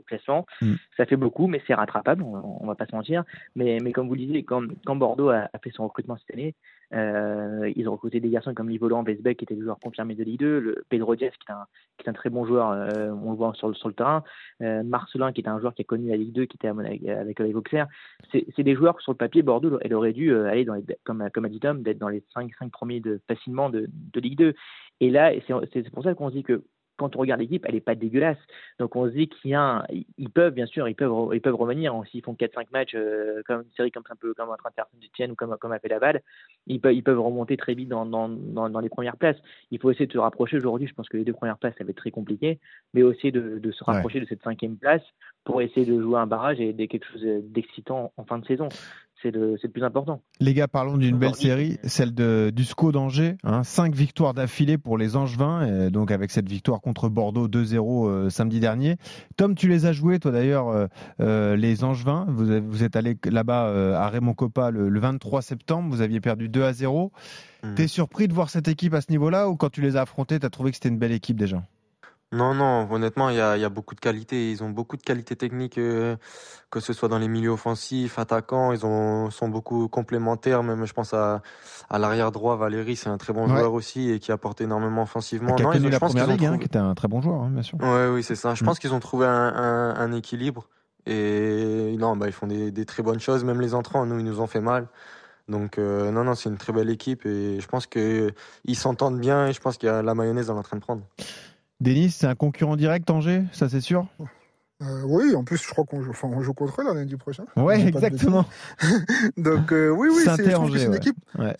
Au 0.00 0.02
classement. 0.02 0.46
Mm. 0.62 0.74
Ça 0.96 1.06
fait 1.06 1.16
beaucoup, 1.16 1.46
mais 1.46 1.62
c'est 1.66 1.74
rattrapable, 1.74 2.22
on, 2.22 2.62
on 2.62 2.66
va 2.66 2.74
pas 2.74 2.86
se 2.86 2.94
mentir. 2.94 3.24
Mais, 3.54 3.78
mais 3.82 3.92
comme 3.92 4.08
vous 4.08 4.14
le 4.14 4.20
disiez, 4.20 4.44
quand, 4.44 4.62
quand 4.84 4.96
Bordeaux 4.96 5.28
a, 5.28 5.48
a 5.52 5.58
fait 5.62 5.70
son 5.70 5.84
recrutement 5.84 6.16
cette 6.16 6.34
année, 6.34 6.54
euh, 6.92 7.70
ils 7.76 7.88
ont 7.88 7.92
recruté 7.92 8.18
des 8.20 8.30
garçons 8.30 8.52
comme 8.54 8.68
Livolan, 8.68 9.02
Vesbeck, 9.02 9.38
qui 9.38 9.44
était 9.44 9.54
le 9.54 9.62
joueur 9.62 9.78
confirmé 9.78 10.14
de 10.14 10.24
Ligue 10.24 10.40
2, 10.40 10.58
le 10.58 10.84
Pedro 10.88 11.14
Diaz, 11.14 11.30
qui 11.32 11.50
est 11.50 11.52
un, 11.52 11.66
qui 11.98 12.06
est 12.06 12.10
un 12.10 12.12
très 12.12 12.30
bon 12.30 12.46
joueur, 12.46 12.70
euh, 12.70 13.10
on 13.10 13.30
le 13.30 13.36
voit 13.36 13.52
sur 13.54 13.68
le, 13.68 13.74
sur 13.74 13.88
le 13.88 13.94
terrain, 13.94 14.24
euh, 14.62 14.82
Marcelin, 14.82 15.32
qui 15.32 15.40
est 15.40 15.48
un 15.48 15.60
joueur 15.60 15.74
qui 15.74 15.82
a 15.82 15.84
connu 15.84 16.08
la 16.08 16.16
Ligue 16.16 16.32
2, 16.32 16.46
qui 16.46 16.56
était 16.56 16.68
à 16.68 16.70
avec, 16.72 17.40
avec, 17.40 17.56
Auxerre. 17.56 17.86
C'est 18.32 18.44
c'est 18.56 18.62
des 18.62 18.74
joueurs 18.74 18.96
que 18.96 19.02
sur 19.02 19.12
le 19.12 19.18
papier, 19.18 19.42
Bordeaux, 19.42 19.78
elle 19.82 19.94
aurait 19.94 20.12
dû 20.12 20.34
aller, 20.34 20.64
dans 20.64 20.74
les, 20.74 20.84
comme, 21.04 21.28
comme 21.32 21.44
a 21.44 21.48
dit 21.48 21.60
Tom, 21.60 21.82
d'être 21.82 21.98
dans 21.98 22.08
les 22.08 22.24
5, 22.34 22.50
5 22.58 22.70
premiers 22.72 23.00
de, 23.00 23.20
facilement 23.28 23.70
de, 23.70 23.88
de 24.12 24.20
Ligue 24.20 24.38
2. 24.38 24.54
Et 25.00 25.10
là, 25.10 25.32
c'est 25.72 25.90
pour 25.90 26.04
ça 26.04 26.14
qu'on 26.14 26.28
se 26.28 26.34
dit 26.34 26.42
que 26.42 26.62
quand 27.00 27.16
on 27.16 27.18
regarde 27.20 27.40
l'équipe, 27.40 27.64
elle 27.66 27.74
n'est 27.74 27.80
pas 27.80 27.94
dégueulasse. 27.94 28.38
Donc 28.78 28.94
on 28.94 29.06
se 29.06 29.12
dit 29.12 29.28
qu'il 29.28 29.50
y 29.50 29.54
a 29.54 29.60
un- 29.62 29.84
ils 30.18 30.30
peuvent 30.30 30.54
bien 30.54 30.66
sûr, 30.66 30.88
ils 30.88 30.94
peuvent, 30.94 31.30
ils 31.34 31.40
peuvent 31.40 31.54
revenir 31.56 31.94
s'ils 32.10 32.22
font 32.22 32.34
4-5 32.34 32.70
matchs 32.72 32.92
euh, 32.94 33.42
comme 33.46 33.62
une 33.62 33.72
série 33.76 33.90
comme 33.90 34.04
un 34.08 34.16
peu 34.16 34.34
comme 34.34 34.50
en 34.50 34.56
train 34.56 34.70
de 34.70 34.74
faire 34.74 34.86
Saint-Etienne 34.92 35.32
ou 35.32 35.34
comme 35.34 35.56
comme 35.58 35.72
a 35.72 35.78
fait 35.78 35.88
Laval, 35.88 36.22
ils 36.66 36.80
peuvent 36.80 36.94
ils 36.94 37.02
peuvent 37.02 37.20
remonter 37.20 37.56
très 37.56 37.74
vite 37.74 37.88
dans, 37.88 38.06
dans, 38.06 38.28
dans, 38.28 38.70
dans 38.70 38.80
les 38.80 38.88
premières 38.88 39.16
places. 39.16 39.38
Il 39.70 39.78
faut 39.80 39.90
essayer 39.90 40.06
de 40.06 40.12
se 40.12 40.18
rapprocher 40.18 40.56
aujourd'hui. 40.58 40.86
Je 40.86 40.94
pense 40.94 41.08
que 41.08 41.16
les 41.16 41.24
deux 41.24 41.32
premières 41.32 41.58
places 41.58 41.74
ça 41.78 41.84
va 41.84 41.90
être 41.90 41.96
très 41.96 42.10
compliqué, 42.10 42.60
mais 42.94 43.02
aussi 43.02 43.32
de, 43.32 43.58
de 43.58 43.72
se 43.72 43.82
Ouais. 43.84 43.94
rapprocher 43.94 44.20
de 44.20 44.26
cette 44.26 44.42
cinquième 44.42 44.76
place 44.76 45.02
pour 45.44 45.62
essayer 45.62 45.86
de 45.86 46.00
jouer 46.00 46.18
un 46.18 46.26
barrage 46.26 46.60
et 46.60 46.72
de 46.72 46.84
quelque 46.84 47.06
chose 47.10 47.24
d'excitant 47.44 48.12
en 48.16 48.24
fin 48.24 48.38
de 48.38 48.46
saison. 48.46 48.68
C'est 49.22 49.30
le 49.30 49.56
plus 49.56 49.84
important. 49.84 50.22
Les 50.40 50.54
gars, 50.54 50.68
parlons 50.68 50.96
d'une 50.96 51.18
belle 51.18 51.34
série, 51.34 51.78
celle 51.84 52.14
de, 52.14 52.50
du 52.54 52.64
SCO 52.64 52.92
d'Angers. 52.92 53.36
Hein, 53.44 53.64
cinq 53.64 53.94
victoires 53.94 54.34
d'affilée 54.34 54.78
pour 54.78 54.98
les 54.98 55.16
Angevins, 55.16 55.90
donc 55.90 56.10
avec 56.10 56.30
cette 56.30 56.48
victoire 56.48 56.80
contre 56.80 57.08
Bordeaux 57.08 57.48
2-0 57.48 58.08
euh, 58.08 58.30
samedi 58.30 58.60
dernier. 58.60 58.96
Tom, 59.36 59.54
tu 59.54 59.68
les 59.68 59.86
as 59.86 59.92
joués, 59.92 60.18
toi 60.18 60.32
d'ailleurs, 60.32 60.68
euh, 60.68 60.86
euh, 61.20 61.56
les 61.56 61.84
Angevins. 61.84 62.26
Vous, 62.28 62.46
vous 62.66 62.82
êtes 62.82 62.96
allé 62.96 63.16
là-bas 63.24 63.66
euh, 63.68 63.94
à 63.94 64.08
Raymond 64.08 64.34
Coppa 64.34 64.70
le, 64.70 64.88
le 64.88 65.00
23 65.00 65.42
septembre. 65.42 65.88
Vous 65.90 66.00
aviez 66.00 66.20
perdu 66.20 66.48
2 66.48 66.62
à 66.62 66.72
0. 66.72 67.12
Hmm. 67.62 67.74
T'es 67.74 67.86
surpris 67.86 68.28
de 68.28 68.32
voir 68.32 68.50
cette 68.50 68.68
équipe 68.68 68.94
à 68.94 69.00
ce 69.00 69.10
niveau-là 69.10 69.48
ou 69.48 69.56
quand 69.56 69.70
tu 69.70 69.82
les 69.82 69.96
as 69.96 70.02
affrontés, 70.02 70.38
t'as 70.38 70.50
trouvé 70.50 70.70
que 70.70 70.76
c'était 70.76 70.88
une 70.88 70.98
belle 70.98 71.12
équipe 71.12 71.38
déjà? 71.38 71.62
Non, 72.32 72.54
non, 72.54 72.86
honnêtement, 72.92 73.28
il 73.30 73.36
y 73.36 73.40
a, 73.40 73.56
il 73.56 73.60
y 73.60 73.64
a 73.64 73.68
beaucoup 73.68 73.96
de 73.96 74.00
qualités. 74.00 74.52
Ils 74.52 74.62
ont 74.62 74.70
beaucoup 74.70 74.96
de 74.96 75.02
qualités 75.02 75.34
techniques, 75.34 75.78
euh, 75.78 76.14
que 76.70 76.78
ce 76.78 76.92
soit 76.92 77.08
dans 77.08 77.18
les 77.18 77.26
milieux 77.26 77.50
offensifs, 77.50 78.20
attaquants. 78.20 78.72
Ils 78.72 78.86
ont, 78.86 79.30
sont 79.30 79.48
beaucoup 79.48 79.88
complémentaires. 79.88 80.62
Même, 80.62 80.84
je 80.86 80.92
pense 80.92 81.12
à, 81.12 81.42
à 81.88 81.98
l'arrière 81.98 82.30
droit, 82.30 82.54
Valérie, 82.54 82.94
c'est 82.94 83.08
un 83.08 83.18
très 83.18 83.32
bon 83.32 83.42
Ouais. 83.48 83.58
joueur 83.58 83.72
aussi 83.72 84.10
et 84.10 84.20
qui 84.20 84.30
apporte 84.30 84.60
énormément 84.60 85.02
offensivement. 85.02 85.56
Qui 85.56 85.62
a 85.62 85.64
Non, 85.66 85.72
ils 85.72 85.80
ont- 85.80 85.86
je 85.86 85.88
la 85.88 85.98
pense 85.98 86.12
première 86.12 86.28
ligue, 86.28 86.44
hein, 86.46 86.58
qui 86.58 86.66
était 86.66 86.78
un 86.78 86.94
très 86.94 87.08
bon 87.08 87.20
joueur, 87.20 87.40
hein, 87.42 87.50
bien 87.50 87.62
sûr. 87.62 87.78
Ouais, 87.80 88.08
oui, 88.12 88.22
c'est 88.22 88.36
ça. 88.36 88.54
Je 88.54 88.62
Mm. 88.62 88.66
pense 88.66 88.78
qu'ils 88.78 88.94
ont 88.94 89.00
trouvé 89.00 89.26
un, 89.26 89.32
un, 89.32 89.94
un 89.96 90.12
équilibre. 90.12 90.68
Et 91.06 91.96
non, 91.98 92.16
bah, 92.16 92.26
ils 92.26 92.32
font 92.32 92.46
des, 92.46 92.70
des 92.70 92.84
très 92.84 93.02
bonnes 93.02 93.18
choses. 93.18 93.42
Même 93.42 93.60
les 93.60 93.74
entrants, 93.74 94.06
nous, 94.06 94.20
ils 94.20 94.24
nous 94.24 94.40
ont 94.40 94.46
fait 94.46 94.60
mal. 94.60 94.86
Donc, 95.48 95.78
euh, 95.78 96.12
non, 96.12 96.22
non, 96.22 96.36
c'est 96.36 96.48
une 96.48 96.58
très 96.58 96.72
belle 96.72 96.90
équipe. 96.90 97.26
Et 97.26 97.58
je 97.58 97.66
pense 97.66 97.88
qu'ils 97.88 98.32
s'entendent 98.74 99.18
bien. 99.18 99.48
Et 99.48 99.52
je 99.52 99.60
pense 99.60 99.78
qu'il 99.78 99.88
y 99.88 99.90
a 99.90 100.00
la 100.02 100.14
mayonnaise 100.14 100.46
dans 100.46 100.56
en 100.56 100.62
train 100.62 100.76
de 100.76 100.82
prendre. 100.82 101.02
Denis, 101.80 102.10
c'est 102.10 102.26
un 102.26 102.34
concurrent 102.34 102.76
direct, 102.76 103.08
Angers, 103.10 103.42
ça 103.52 103.68
c'est 103.68 103.80
sûr? 103.80 104.06
Euh, 104.82 105.02
oui, 105.04 105.34
en 105.34 105.44
plus, 105.44 105.58
je 105.58 105.68
crois 105.68 105.84
qu'on 105.84 106.02
joue, 106.02 106.10
enfin, 106.10 106.28
on 106.28 106.40
joue 106.40 106.54
contre 106.54 106.80
eux 106.80 106.84
là, 106.84 106.94
lundi 106.94 107.16
prochain. 107.16 107.44
Ouais, 107.56 107.86
exactement. 107.86 108.46
Donc 109.36 109.72
euh, 109.72 109.90
oui, 109.90 110.08
oui, 110.10 110.22
c'est, 110.24 110.44
une 110.44 110.90
ouais. 110.90 110.96
équipe. 110.96 111.16
Ouais. 111.38 111.54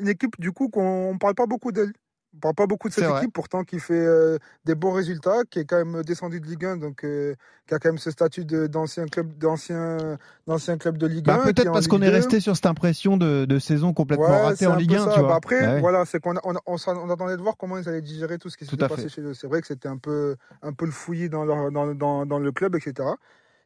Une 0.00 0.08
équipe 0.08 0.40
du 0.40 0.52
coup 0.52 0.68
qu'on 0.68 1.12
ne 1.12 1.18
parle 1.18 1.34
pas 1.34 1.46
beaucoup 1.46 1.70
d'elle. 1.70 1.92
On 2.34 2.38
parle 2.38 2.54
pas 2.54 2.66
beaucoup 2.66 2.88
de 2.88 2.94
cette 2.94 3.04
vrai. 3.04 3.18
équipe, 3.20 3.32
pourtant 3.34 3.62
qui 3.62 3.78
fait 3.78 3.92
euh, 3.94 4.38
des 4.64 4.74
bons 4.74 4.92
résultats, 4.92 5.42
qui 5.50 5.58
est 5.58 5.64
quand 5.66 5.76
même 5.84 6.02
descendu 6.02 6.40
de 6.40 6.46
Ligue 6.46 6.64
1, 6.64 6.76
donc 6.78 7.04
euh, 7.04 7.34
qui 7.68 7.74
a 7.74 7.78
quand 7.78 7.90
même 7.90 7.98
ce 7.98 8.10
statut 8.10 8.44
d'ancien 8.46 9.06
club, 9.06 9.36
d'ancien, 9.36 10.18
d'ancien 10.46 10.78
club 10.78 10.96
de 10.96 11.06
Ligue 11.06 11.28
1. 11.28 11.36
Bah, 11.36 11.42
peut-être 11.44 11.70
parce 11.72 11.88
qu'on 11.88 12.00
est 12.00 12.06
2. 12.06 12.12
resté 12.12 12.40
sur 12.40 12.56
cette 12.56 12.64
impression 12.66 13.18
de, 13.18 13.44
de 13.44 13.58
saison 13.58 13.92
complètement 13.92 14.26
Ouais, 14.30 14.42
ratée 14.42 14.66
en 14.66 14.76
Ligue 14.76 14.90
peu 14.94 14.96
1, 14.96 15.04
ça. 15.04 15.12
tu 15.12 15.20
vois. 15.20 15.28
Bah 15.28 15.34
après, 15.36 15.60
Ouais. 15.60 15.80
voilà, 15.80 16.04
c'est 16.06 16.20
qu'on 16.20 16.34
on, 16.42 16.54
on 16.66 17.10
attendait 17.10 17.36
de 17.36 17.42
voir 17.42 17.56
comment 17.58 17.76
ils 17.76 17.86
allaient 17.88 18.00
digérer 18.00 18.38
tout 18.38 18.48
ce 18.48 18.56
qui 18.56 18.64
s'était 18.64 18.88
passé 18.88 19.02
fait. 19.02 19.08
chez 19.10 19.20
eux. 19.20 19.34
C'est 19.34 19.46
vrai 19.46 19.60
que 19.60 19.66
c'était 19.66 19.88
un 19.88 19.98
peu, 19.98 20.36
un 20.62 20.72
peu 20.72 20.86
le 20.86 20.90
fouillis 20.92 21.28
dans, 21.28 21.44
leur, 21.44 21.70
dans, 21.70 21.94
dans, 21.94 22.24
dans 22.24 22.38
le 22.38 22.50
club, 22.50 22.74
etc. 22.76 23.10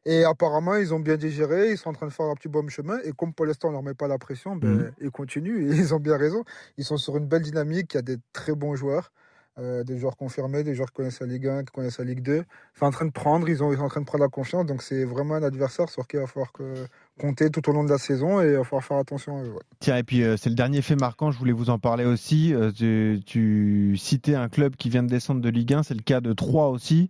Et 0.08 0.24
apparemment, 0.24 0.76
ils 0.76 0.94
ont 0.94 1.00
bien 1.00 1.16
digéré, 1.16 1.72
ils 1.72 1.76
sont 1.76 1.90
en 1.90 1.92
train 1.92 2.06
de 2.06 2.12
faire 2.12 2.26
un 2.26 2.34
petit 2.36 2.48
bon 2.48 2.66
chemin. 2.68 2.96
Et 3.04 3.10
comme 3.10 3.34
pour 3.34 3.44
l'instant, 3.44 3.68
on 3.68 3.70
ne 3.72 3.76
leur 3.76 3.82
met 3.82 3.94
pas 3.94 4.06
la 4.06 4.18
pression, 4.18 4.54
ben, 4.54 4.68
Mhm. 4.68 4.90
ils 5.00 5.10
continuent. 5.10 5.70
Et 5.72 5.74
ils 5.76 5.92
ont 5.94 5.98
bien 6.00 6.16
raison. 6.16 6.44
Ils 6.78 6.84
sont 6.84 6.96
sur 6.96 7.16
une 7.16 7.26
belle 7.26 7.42
dynamique. 7.42 7.92
Il 7.94 7.96
y 7.96 7.98
a 7.98 8.02
des 8.02 8.16
très 8.32 8.54
bons 8.54 8.76
joueurs, 8.76 9.10
euh, 9.58 9.82
des 9.82 9.98
joueurs 9.98 10.16
confirmés, 10.16 10.62
des 10.62 10.74
joueurs 10.76 10.90
qui 10.90 10.94
connaissent 10.94 11.18
la 11.18 11.26
Ligue 11.26 11.48
1, 11.48 11.64
qui 11.64 11.72
connaissent 11.72 11.98
la 11.98 12.04
Ligue 12.04 12.22
2. 12.22 12.44
C'est 12.74 12.84
en 12.84 12.90
train 12.92 13.06
de 13.06 13.10
prendre, 13.10 13.48
ils, 13.48 13.64
ont, 13.64 13.72
ils 13.72 13.78
sont 13.78 13.82
en 13.84 13.88
train 13.88 14.00
de 14.00 14.06
prendre 14.06 14.22
la 14.22 14.28
confiance. 14.30 14.64
Donc 14.64 14.82
c'est 14.82 15.04
vraiment 15.04 15.34
un 15.34 15.42
adversaire 15.42 15.88
sur 15.88 16.06
qui 16.06 16.16
il 16.18 16.20
va 16.20 16.26
falloir 16.28 16.52
que- 16.52 16.86
compter 17.18 17.50
tout 17.50 17.68
au 17.68 17.72
long 17.72 17.82
de 17.82 17.90
la 17.90 17.98
saison 17.98 18.40
et 18.40 18.50
il 18.50 18.56
va 18.58 18.62
falloir 18.62 18.84
faire 18.84 18.98
attention 18.98 19.38
à 19.38 19.42
eux. 19.42 19.52
ouais. 19.54 19.60
Tiens, 19.80 19.96
et 19.96 20.04
puis 20.04 20.22
euh, 20.22 20.36
c'est 20.36 20.50
le 20.50 20.54
dernier 20.54 20.82
fait 20.82 20.94
marquant, 20.96 21.32
je 21.32 21.38
voulais 21.40 21.52
vous 21.52 21.68
en 21.70 21.78
parler 21.80 22.04
aussi. 22.04 22.54
Euh, 22.54 22.70
tu, 22.70 23.20
tu 23.26 23.96
citais 23.96 24.34
un 24.36 24.48
club 24.48 24.76
qui 24.76 24.88
vient 24.88 25.02
de 25.02 25.08
descendre 25.08 25.40
de 25.40 25.48
Ligue 25.48 25.72
1, 25.74 25.82
c'est 25.82 25.94
le 25.94 26.02
cas 26.02 26.20
de 26.20 26.32
Troyes 26.32 26.68
aussi. 26.68 27.08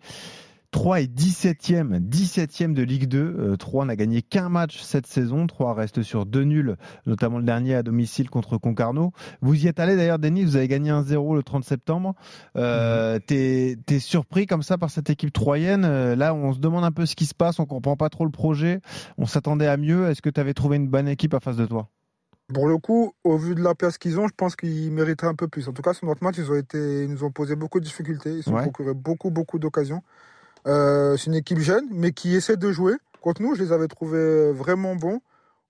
Troyes 0.71 1.01
est 1.03 1.07
17e, 1.13 2.01
17e 2.01 2.75
de 2.75 2.83
Ligue 2.83 3.07
2. 3.07 3.19
Euh, 3.39 3.57
Troyes 3.57 3.85
n'a 3.85 3.97
gagné 3.97 4.21
qu'un 4.23 4.49
match 4.49 4.81
cette 4.83 5.07
saison. 5.07 5.47
Troyes 5.47 5.73
reste 5.75 6.03
sur 6.03 6.27
deux 6.27 6.43
nuls, 6.45 6.77
notamment 7.07 7.39
le 7.39 7.45
dernier 7.45 7.75
à 7.77 7.83
domicile 7.83 8.29
contre 8.29 8.59
Concarneau. 8.59 9.13
Vous 9.41 9.55
y 9.55 9.69
êtes 9.69 9.81
allé 9.81 9.97
d'ailleurs, 9.97 10.19
Denis, 10.19 10.45
vous 10.45 10.57
avez 10.57 10.69
gagné 10.69 10.91
1-0 10.91 11.35
le 11.35 11.43
30 11.43 11.65
septembre. 11.65 12.15
Euh, 12.57 13.19
T'es 13.27 13.77
t'es 13.87 13.99
surpris 13.99 14.47
comme 14.47 14.63
ça 14.63 14.77
par 14.79 14.91
cette 14.91 15.09
équipe 15.11 15.33
troyenne? 15.33 15.85
Euh, 15.85 16.17
Là, 16.17 16.35
on 16.35 16.53
se 16.53 16.59
demande 16.59 16.85
un 16.85 16.93
peu 16.93 17.07
ce 17.07 17.17
qui 17.17 17.27
se 17.27 17.35
passe, 17.35 17.59
on 17.59 17.67
comprend 17.67 17.97
pas 17.97 18.09
trop 18.09 18.25
le 18.25 18.31
projet. 18.31 18.81
On 19.19 19.27
s'attendait 19.27 19.67
à 19.69 19.77
mieux. 19.77 20.09
Est-ce 20.09 20.21
que 20.23 20.31
tu 20.31 20.41
avais 20.41 20.55
trouvé 20.55 20.77
une 20.77 20.89
bonne 20.89 21.09
équipe 21.09 21.35
à 21.35 21.41
face 21.41 21.57
de 21.57 21.67
toi? 21.67 21.89
Pour 22.55 22.69
le 22.69 22.79
coup, 22.79 23.13
au 23.25 23.37
vu 23.39 23.55
de 23.57 23.63
la 23.63 23.75
place 23.75 23.99
qu'ils 23.99 24.21
ont, 24.21 24.29
je 24.29 24.33
pense 24.37 24.55
qu'ils 24.55 24.93
mériteraient 24.93 25.27
un 25.29 25.35
peu 25.35 25.49
plus. 25.49 25.69
En 25.69 25.73
tout 25.73 25.83
cas, 25.83 25.95
sur 25.95 26.07
notre 26.07 26.23
match, 26.23 26.37
ils, 26.39 26.49
ont 26.51 26.55
été, 26.55 27.03
ils 27.05 27.11
nous 27.11 27.25
ont 27.25 27.33
posé 27.33 27.57
beaucoup 27.57 27.81
de 27.81 27.85
difficultés. 27.85 28.31
Ils 28.35 28.39
se 28.43 28.51
sont 28.51 28.55
Ouais. 28.55 28.63
procuré 28.63 28.95
beaucoup, 28.95 29.31
beaucoup 29.31 29.59
d'occasions. 29.59 30.03
Euh, 30.67 31.17
c'est 31.17 31.27
une 31.27 31.35
équipe 31.35 31.59
jeune, 31.59 31.87
mais 31.91 32.13
qui 32.13 32.35
essaie 32.35 32.57
de 32.57 32.73
jouer. 32.73 32.95
Contre 33.21 33.43
nous, 33.43 33.55
je 33.55 33.63
les 33.63 33.73
avais 33.73 33.89
trouvés 33.89 34.53
vraiment 34.53 34.97
bons. 34.97 35.21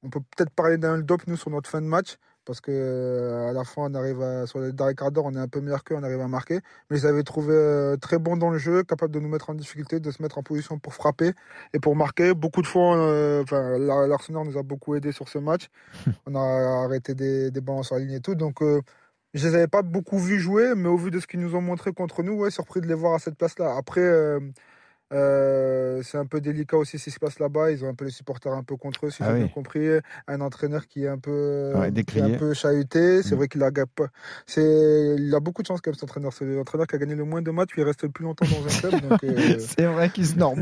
On 0.02 0.11
peut 0.11 0.20
peut-être 0.37 0.50
parler 0.50 0.78
d'un 0.78 0.94
hold-up, 0.94 1.22
nous, 1.26 1.37
sur 1.37 1.50
notre 1.50 1.68
fin 1.68 1.80
de 1.80 1.87
match. 1.87 2.16
Parce 2.46 2.61
que 2.61 2.70
euh, 2.70 3.50
à 3.50 3.52
la 3.52 3.64
fin, 3.64 3.82
on 3.90 3.94
arrive 3.94 4.22
à, 4.22 4.46
sur 4.46 4.61
les 4.61 4.72
derniers 4.72 4.94
quarts 4.94 5.11
d'heure, 5.11 5.24
on 5.24 5.35
est 5.35 5.38
un 5.38 5.48
peu 5.48 5.61
meilleur 5.61 5.82
qu'eux, 5.82 5.96
on 5.96 6.02
arrive 6.04 6.20
à 6.20 6.28
marquer. 6.28 6.61
Mais 6.88 6.96
je 6.96 7.02
les 7.02 7.06
avais 7.06 7.24
trouvés 7.24 7.54
euh, 7.54 7.96
très 7.96 8.18
bons 8.18 8.37
dans 8.37 8.50
le 8.50 8.59
jeu, 8.59 8.85
capables 8.85 9.12
de 9.12 9.18
nous 9.18 9.28
mettre 9.28 9.50
en 9.50 9.54
difficulté, 9.54 9.98
de 9.98 10.11
se 10.12 10.22
mettre 10.22 10.38
en 10.38 10.44
position 10.44 10.78
pour 10.78 10.94
frapper 10.94 11.32
et 11.74 11.80
pour 11.80 11.96
marquer. 11.96 12.35
Beaucoup 12.35 12.62
de 12.62 12.68
fois, 12.68 12.96
euh, 12.96 13.42
enfin, 13.42 13.78
l'Arsenal 13.78 14.46
nous 14.46 14.56
a 14.56 14.62
beaucoup 14.62 14.94
aidé 14.94 15.11
sur 15.11 15.28
ce 15.28 15.38
match. 15.38 15.68
on 16.26 16.37
a 16.37 16.85
arrêté 16.85 17.16
des, 17.16 17.50
des 17.50 17.61
sur 17.82 17.96
la 17.96 18.00
ligne 18.00 18.12
et 18.12 18.20
tout. 18.20 18.37
Donc, 18.37 18.62
euh, 18.62 18.80
je 19.35 19.48
les 19.48 19.54
avais 19.56 19.66
pas 19.66 19.82
beaucoup 19.82 20.18
vus 20.18 20.38
jouer, 20.38 20.74
mais 20.76 20.88
au 20.88 20.96
vu 20.96 21.11
de 21.11 21.18
ce 21.18 21.26
qu'ils 21.26 21.40
nous 21.40 21.56
ont 21.56 21.61
montré 21.61 21.92
contre 21.92 22.22
nous, 22.22 22.35
ouais, 22.35 22.52
surpris 22.52 22.80
de 22.80 22.87
les 22.87 22.94
voir 22.94 23.14
à 23.14 23.18
cette 23.18 23.37
place-là. 23.37 23.74
Après, 23.76 24.00
euh, 24.00 24.38
euh, 25.12 26.00
c'est 26.02 26.18
un 26.18 26.26
peu 26.26 26.40
délicat 26.40 26.76
aussi 26.76 26.98
ce 26.98 27.04
qui 27.04 27.10
se 27.10 27.18
passe 27.18 27.38
là-bas. 27.38 27.70
Ils 27.70 27.84
ont 27.84 27.88
un 27.88 27.94
peu 27.94 28.04
les 28.04 28.10
supporters 28.10 28.52
un 28.52 28.62
peu 28.62 28.76
contre 28.76 29.06
eux, 29.06 29.10
si 29.10 29.22
Ah 29.22 29.26
j'ai 29.28 29.32
oui. 29.34 29.38
bien 29.40 29.48
compris. 29.48 29.86
Un 30.28 30.40
entraîneur 30.40 30.86
qui 30.86 31.04
est 31.04 31.08
un 31.08 31.18
peu, 31.18 31.72
Ouais, 31.74 31.82
qui 31.82 31.86
est 31.88 31.90
décrié. 31.92 32.22
un 32.34 32.38
peu 32.38 32.54
chahuté. 32.54 33.22
C'est 33.22 33.34
Mm. 33.34 33.38
vrai 33.38 33.48
qu'il 33.48 33.62
a, 33.62 33.70
il 34.56 35.32
a 35.34 35.40
beaucoup 35.40 35.62
de 35.62 35.66
chance 35.66 35.80
quand 35.80 35.90
même, 35.90 35.94
cet 35.94 36.04
entraîneur. 36.04 36.32
C'est 36.32 36.44
l'entraîneur 36.44 36.86
qui 36.86 36.96
a 36.96 36.98
gagné 36.98 37.14
le 37.14 37.24
moins 37.24 37.42
de 37.42 37.50
matchs, 37.50 37.70
puis 37.72 37.82
il 37.82 37.84
reste 37.84 38.02
le 38.02 38.08
plus 38.08 38.24
longtemps 38.24 38.46
dans 38.46 38.64
un 38.66 38.90
club. 38.90 39.20
Euh, 39.24 39.56
C'est 39.58 39.86
vrai 39.86 40.10
qu'ils 40.10 40.26
se 40.26 40.34
Donc- 40.36 40.58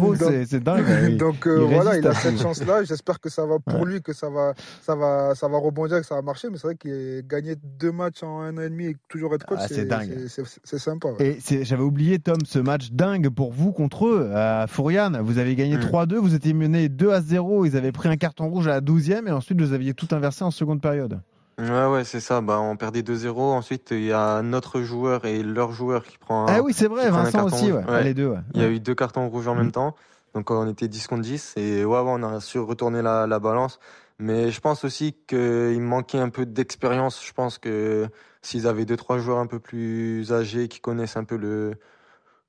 c'est 0.46 0.60
dingue. 0.62 0.84
oui. 1.04 1.16
donc 1.16 1.46
euh, 1.46 1.66
Il 1.68 1.74
voilà, 1.74 1.96
il 1.96 2.06
a 2.06 2.14
cette 2.14 2.38
chance-là. 2.40 2.84
J'espère 2.84 3.20
que 3.20 3.28
ça 3.28 3.46
va 3.46 3.58
pour 3.58 3.80
Ouais. 3.80 3.86
lui, 3.86 4.02
que 4.02 4.12
ça 4.12 4.28
va, 4.30 4.54
ça 4.82 4.94
va, 4.94 5.34
ça 5.34 5.48
va 5.48 5.58
rebondir, 5.58 6.00
que 6.00 6.06
ça 6.06 6.14
va 6.14 6.22
marcher. 6.22 6.48
Mais 6.50 6.56
c'est 6.58 6.66
vrai 6.68 6.76
qu'il 6.76 7.18
a 7.18 7.22
gagné 7.22 7.56
deux 7.56 7.92
matchs 7.92 8.22
en 8.22 8.40
un 8.40 8.56
an 8.56 8.60
et 8.62 8.70
demi 8.70 8.86
et 8.86 8.96
toujours 9.08 9.34
être 9.34 9.46
coach, 9.46 9.58
Ah, 9.62 9.68
c'est 9.68 10.78
sympa. 10.78 11.08
ouais. 11.18 11.38
Et 11.50 11.64
j'avais 11.64 11.82
oublié, 11.82 12.18
Tom, 12.18 12.38
ce 12.44 12.58
match 12.58 12.90
dingue 12.92 13.28
pour 13.30 13.52
vous 13.52 13.72
contre 13.72 14.06
eux 14.06 14.30
à 14.34 14.66
Fouriane. 14.66 15.20
Vous 15.22 15.38
avez 15.38 15.54
gagné 15.54 15.76
Mm. 15.76 15.80
3-2, 15.80 16.16
vous 16.16 16.34
étiez 16.34 16.52
mené 16.54 16.88
2 16.88 17.10
à 17.10 17.20
0. 17.20 17.64
Ils 17.64 17.76
avaient 17.76 17.92
pris 17.92 18.08
un 18.08 18.16
carton 18.16 18.48
rouge 18.48 18.66
à 18.66 18.70
la 18.72 18.80
12e 18.80 19.28
et 19.28 19.30
ensuite 19.30 19.60
vous 19.60 19.72
aviez 19.72 19.94
tout 19.94 20.08
inversé 20.12 20.44
en 20.44 20.50
seconde 20.50 20.80
période. 20.80 21.20
Ouais, 21.58 21.86
ouais, 21.86 22.02
c'est 22.04 22.18
ça. 22.20 22.40
Bah, 22.40 22.58
on 22.60 22.76
perdait 22.76 23.02
2-0. 23.02 23.38
Ensuite, 23.52 23.88
il 23.92 24.04
y 24.04 24.12
a 24.12 24.42
notre 24.42 24.80
joueur 24.80 25.24
et 25.24 25.42
leur 25.42 25.70
joueur 25.72 26.04
qui 26.04 26.18
prend 26.18 26.48
un- 26.48 26.52
ah 26.52 26.62
oui, 26.62 26.72
c'est 26.74 26.88
vrai, 26.88 27.08
Vincent 27.10 27.44
aussi, 27.46 27.70
ouais. 27.70 27.82
rouge. 27.82 27.90
Ouais. 27.92 28.02
Les 28.04 28.14
deux. 28.14 28.26
ouais. 28.26 28.38
Il 28.54 28.60
y 28.60 28.64
a 28.64 28.68
eu 28.68 28.80
deux 28.80 28.94
cartons 28.96 29.28
rouges 29.28 29.46
en 29.46 29.54
Mm. 29.54 29.58
même 29.58 29.72
temps. 29.72 29.94
Donc 30.34 30.50
on 30.50 30.68
était 30.68 30.88
10 30.88 31.06
contre 31.06 31.22
10 31.22 31.54
et 31.56 31.84
ouais, 31.84 31.98
on 32.04 32.22
a 32.24 32.40
su 32.40 32.58
retourner 32.58 33.02
la, 33.02 33.28
la 33.28 33.38
balance. 33.38 33.78
Mais 34.18 34.50
je 34.50 34.60
pense 34.60 34.84
aussi 34.84 35.14
qu'il 35.28 35.80
manquait 35.80 36.18
un 36.18 36.28
peu 36.28 36.44
d'expérience. 36.44 37.24
Je 37.24 37.32
pense 37.32 37.58
que 37.58 38.08
s'ils 38.42 38.66
avaient 38.66 38.84
deux 38.84 38.96
trois 38.96 39.18
joueurs 39.18 39.38
un 39.38 39.46
peu 39.46 39.60
plus 39.60 40.32
âgés 40.32 40.66
qui 40.66 40.80
connaissent 40.80 41.16
un 41.16 41.22
peu 41.24 41.36
le 41.36 41.74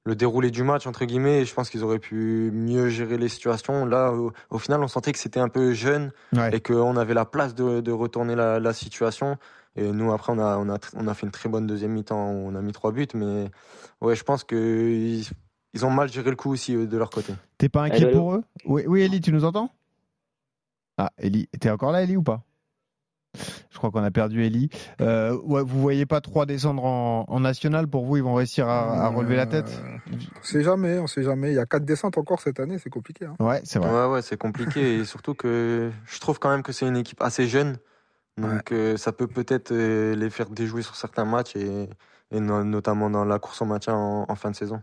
le 0.05 0.15
déroulé 0.15 0.51
du 0.51 0.63
match 0.63 0.85
entre 0.87 1.03
guillemets, 1.05 1.45
je 1.45 1.53
pense 1.53 1.69
qu'ils 1.69 1.83
auraient 1.83 1.99
pu 1.99 2.51
mieux 2.53 2.89
gérer 2.89 3.17
les 3.17 3.27
situations. 3.27 3.85
Là, 3.85 4.11
au, 4.11 4.31
au 4.51 4.59
final, 4.59 4.81
on 4.83 4.87
sentait 4.87 5.11
que 5.11 5.17
c'était 5.19 5.39
un 5.39 5.49
peu 5.49 5.73
jeune 5.73 6.11
Ouais. 6.33 6.55
et 6.55 6.59
qu'on 6.61 6.95
avait 6.95 7.13
la 7.15 7.25
place 7.25 7.55
de, 7.55 7.81
de 7.81 7.91
retourner 7.91 8.35
la, 8.35 8.59
la 8.59 8.73
situation. 8.73 9.37
Et 9.75 9.91
nous, 9.91 10.11
après, 10.13 10.31
on 10.31 10.39
a, 10.39 10.57
on, 10.57 10.69
a, 10.69 10.77
on 10.95 11.07
a 11.07 11.13
fait 11.13 11.25
une 11.25 11.31
très 11.31 11.49
bonne 11.49 11.65
deuxième 11.67 11.91
mi-temps. 11.91 12.29
On 12.29 12.55
a 12.55 12.61
mis 12.61 12.71
trois 12.71 12.91
buts, 12.91 13.07
mais 13.15 13.49
ouais, 14.01 14.15
je 14.15 14.23
pense 14.23 14.43
que 14.43 14.55
ils, 14.55 15.27
ils 15.73 15.85
ont 15.85 15.91
mal 15.91 16.09
géré 16.11 16.29
le 16.29 16.35
coup 16.35 16.51
aussi 16.51 16.75
de 16.75 16.97
leur 16.97 17.09
côté. 17.09 17.33
T'es 17.57 17.67
pas 17.67 17.83
inquiet 17.83 18.11
pour 18.11 18.35
eux? 18.35 18.43
Oui, 18.65 18.83
oui, 18.87 19.01
Eli, 19.01 19.19
tu 19.21 19.33
nous 19.33 19.43
entends? 19.43 19.69
Ah, 20.97 21.11
Eli, 21.17 21.49
t'es 21.59 21.69
encore 21.69 21.91
là, 21.91 22.03
Eli, 22.03 22.15
ou 22.15 22.23
pas? 22.23 22.41
Crois 23.87 23.91
qu'on 24.01 24.05
a 24.05 24.11
perdu 24.11 24.43
Eli. 24.43 24.69
Euh, 25.01 25.37
ouais, 25.43 25.63
vous 25.63 25.81
voyez 25.81 26.05
pas 26.05 26.21
trois 26.21 26.45
descendre 26.45 26.83
en, 26.85 27.25
en 27.27 27.39
national 27.39 27.87
Pour 27.87 28.05
vous, 28.05 28.17
ils 28.17 28.23
vont 28.23 28.33
réussir 28.33 28.67
à, 28.67 29.05
à 29.05 29.07
relever 29.09 29.35
la 29.35 29.45
tête 29.45 29.69
Euh, 29.83 30.13
On 30.39 30.43
sait 30.43 30.63
jamais, 30.63 30.99
on 30.99 31.07
sait 31.07 31.23
jamais. 31.23 31.51
Il 31.51 31.55
y 31.55 31.59
a 31.59 31.65
quatre 31.65 31.85
descentes 31.85 32.17
encore 32.17 32.41
cette 32.41 32.59
année, 32.59 32.77
c'est 32.79 32.89
compliqué. 32.89 33.25
hein. 33.25 33.35
Ouais, 33.39 33.61
c'est 33.63 33.79
vrai. 33.79 33.91
Ouais, 33.91 34.11
ouais, 34.13 34.21
c'est 34.21 34.37
compliqué. 34.37 34.97
et 34.97 35.05
surtout 35.13 35.33
que 35.33 35.91
je 36.05 36.19
trouve 36.19 36.39
quand 36.39 36.49
même 36.49 36.63
que 36.63 36.71
c'est 36.71 36.87
une 36.87 36.97
équipe 36.97 37.21
assez 37.21 37.47
jeune. 37.47 37.77
Donc 38.37 38.71
euh, 38.73 38.97
ça 38.97 39.13
peut 39.13 39.27
peut-être 39.27 39.71
euh, 39.71 40.13
les 40.15 40.29
faire 40.29 40.49
déjouer 40.49 40.81
sur 40.81 40.95
certains 40.97 41.23
matchs 41.23 41.55
et, 41.55 41.87
notamment 42.39 43.09
dans 43.09 43.25
la 43.25 43.39
course 43.39 43.61
au 43.61 43.65
maintien 43.65 43.95
en, 43.95 44.25
en 44.27 44.35
fin 44.35 44.51
de 44.51 44.55
saison. 44.55 44.81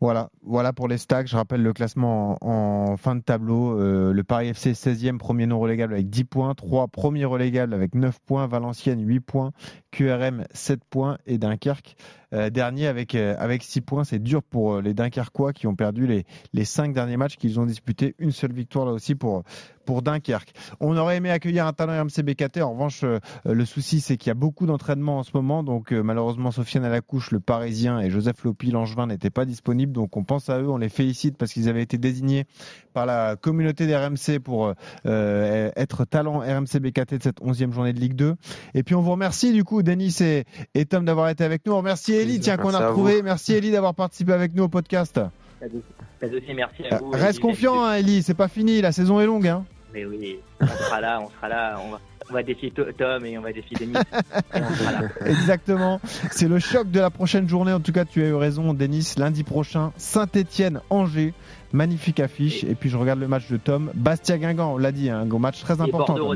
Voilà, 0.00 0.30
voilà 0.42 0.72
pour 0.72 0.88
les 0.88 0.98
stacks. 0.98 1.26
Je 1.26 1.36
rappelle 1.36 1.62
le 1.62 1.72
classement 1.72 2.38
en, 2.40 2.92
en 2.92 2.96
fin 2.96 3.16
de 3.16 3.20
tableau. 3.20 3.78
Euh, 3.80 4.12
le 4.12 4.24
Paris 4.24 4.48
FC 4.48 4.72
16e, 4.72 5.18
premier 5.18 5.46
non 5.46 5.58
relégable 5.58 5.94
avec 5.94 6.08
10 6.08 6.24
points. 6.24 6.54
3 6.54 6.88
premiers 6.88 7.24
relégables 7.24 7.74
avec 7.74 7.94
9 7.94 8.18
points. 8.20 8.46
Valenciennes 8.46 9.06
8 9.06 9.20
points. 9.20 9.52
QRM 9.90 10.44
7 10.52 10.84
points. 10.84 11.18
Et 11.26 11.38
Dunkerque 11.38 11.96
euh, 12.34 12.50
dernier 12.50 12.88
avec, 12.88 13.14
euh, 13.14 13.34
avec 13.38 13.62
6 13.62 13.80
points. 13.80 14.04
C'est 14.04 14.18
dur 14.18 14.42
pour 14.42 14.74
euh, 14.74 14.82
les 14.82 14.92
Dunkerquois 14.92 15.54
qui 15.54 15.66
ont 15.66 15.74
perdu 15.74 16.06
les, 16.06 16.26
les 16.52 16.66
5 16.66 16.92
derniers 16.92 17.16
matchs 17.16 17.36
qu'ils 17.36 17.58
ont 17.58 17.64
disputés. 17.64 18.14
Une 18.18 18.32
seule 18.32 18.52
victoire 18.52 18.84
là 18.84 18.92
aussi 18.92 19.14
pour, 19.14 19.44
pour 19.86 20.02
Dunkerque. 20.02 20.52
On 20.80 20.94
aurait 20.98 21.16
aimé 21.16 21.30
accueillir 21.30 21.66
un 21.66 21.72
talent 21.72 22.02
RMC 22.02 22.22
BKT. 22.22 22.60
En 22.60 22.72
revanche, 22.72 23.02
le 23.46 23.64
souci, 23.64 24.02
c'est 24.02 24.18
qu'il 24.18 24.28
y 24.28 24.30
a 24.30 24.34
beaucoup 24.34 24.66
d'entraînement 24.66 25.18
en 25.18 25.22
ce 25.22 25.30
moment. 25.32 25.62
Donc, 25.62 25.92
malheureusement, 25.92 26.50
Sofiane 26.50 26.84
Alacouche, 26.84 27.30
le 27.30 27.40
Parisien, 27.40 27.98
et 28.00 28.10
Joseph 28.10 28.44
Lopi, 28.44 28.70
l'Angevin, 28.70 29.06
n'étaient 29.06 29.30
pas 29.30 29.46
disponibles. 29.46 29.92
Donc, 29.92 30.14
on 30.18 30.24
pense 30.24 30.50
à 30.50 30.60
eux, 30.60 30.68
on 30.68 30.76
les 30.76 30.90
félicite 30.90 31.38
parce 31.38 31.54
qu'ils 31.54 31.70
avaient 31.70 31.82
été 31.82 31.96
désignés 31.96 32.44
par 32.92 33.06
la 33.06 33.36
communauté 33.36 33.86
des 33.86 33.96
RMC 33.96 34.40
pour 34.44 34.74
être 35.06 36.04
talent 36.04 36.40
RMC 36.40 36.80
BKT 36.80 37.14
de 37.14 37.22
cette 37.22 37.40
11e 37.40 37.72
journée 37.72 37.94
de 37.94 38.00
Ligue 38.00 38.14
2. 38.14 38.34
Et 38.74 38.82
puis, 38.82 38.94
on 38.94 39.00
vous 39.00 39.12
remercie, 39.12 39.54
du 39.54 39.64
coup, 39.64 39.77
Denis 39.82 40.16
et, 40.20 40.44
et 40.74 40.84
Tom, 40.84 41.04
d'avoir 41.04 41.28
été 41.28 41.44
avec 41.44 41.64
nous. 41.66 41.72
On 41.72 41.78
remercie 41.78 42.14
Eli, 42.14 42.40
tiens, 42.40 42.56
qu'on 42.56 42.74
a 42.74 42.88
retrouvé. 42.88 43.22
Merci 43.22 43.54
Eli 43.54 43.70
d'avoir 43.70 43.94
participé 43.94 44.32
avec 44.32 44.54
nous 44.54 44.64
au 44.64 44.68
podcast. 44.68 45.20
Pas 45.60 45.68
de, 45.68 45.82
pas 46.20 46.28
de 46.28 46.38
souci, 46.38 46.54
merci 46.54 46.84
à 46.90 46.98
vous. 46.98 47.10
Reste 47.10 47.40
confiant, 47.40 47.84
hein, 47.84 47.96
Eli, 47.96 48.22
c'est 48.22 48.34
pas 48.34 48.48
fini, 48.48 48.80
la 48.80 48.92
saison 48.92 49.20
est 49.20 49.26
longue. 49.26 49.48
Hein. 49.48 49.64
Mais 49.92 50.04
oui, 50.04 50.38
on 50.60 50.66
sera 50.66 51.00
là, 51.00 51.20
on 51.20 51.30
sera 51.30 51.48
là. 51.48 51.80
On 51.84 51.90
va, 51.92 52.00
on 52.30 52.34
va 52.34 52.42
défier 52.42 52.70
To- 52.70 52.92
Tom 52.96 53.24
et 53.24 53.38
on 53.38 53.42
va 53.42 53.52
défier 53.52 53.76
Denis. 53.78 53.94
et. 54.54 55.30
Exactement. 55.30 56.00
C'est 56.30 56.48
le 56.48 56.58
choc 56.58 56.90
de 56.90 57.00
la 57.00 57.10
prochaine 57.10 57.48
journée. 57.48 57.72
En 57.72 57.80
tout 57.80 57.92
cas, 57.92 58.04
tu 58.04 58.22
as 58.22 58.26
eu 58.28 58.34
raison, 58.34 58.74
Denis. 58.74 59.14
Lundi 59.16 59.44
prochain, 59.44 59.92
Saint-Etienne-Angers. 59.96 61.34
Magnifique 61.70 62.18
affiche. 62.18 62.64
Et 62.64 62.74
puis, 62.74 62.88
je 62.88 62.96
regarde 62.96 63.20
le 63.20 63.28
match 63.28 63.50
de 63.50 63.58
Tom. 63.58 63.90
Bastia-Guingamp, 63.94 64.72
on 64.72 64.78
l'a 64.78 64.90
dit, 64.90 65.10
un 65.10 65.26
gros 65.26 65.38
match 65.38 65.60
très 65.60 65.76
Et 65.76 65.80
important. 65.82 66.16
Hein. 66.32 66.34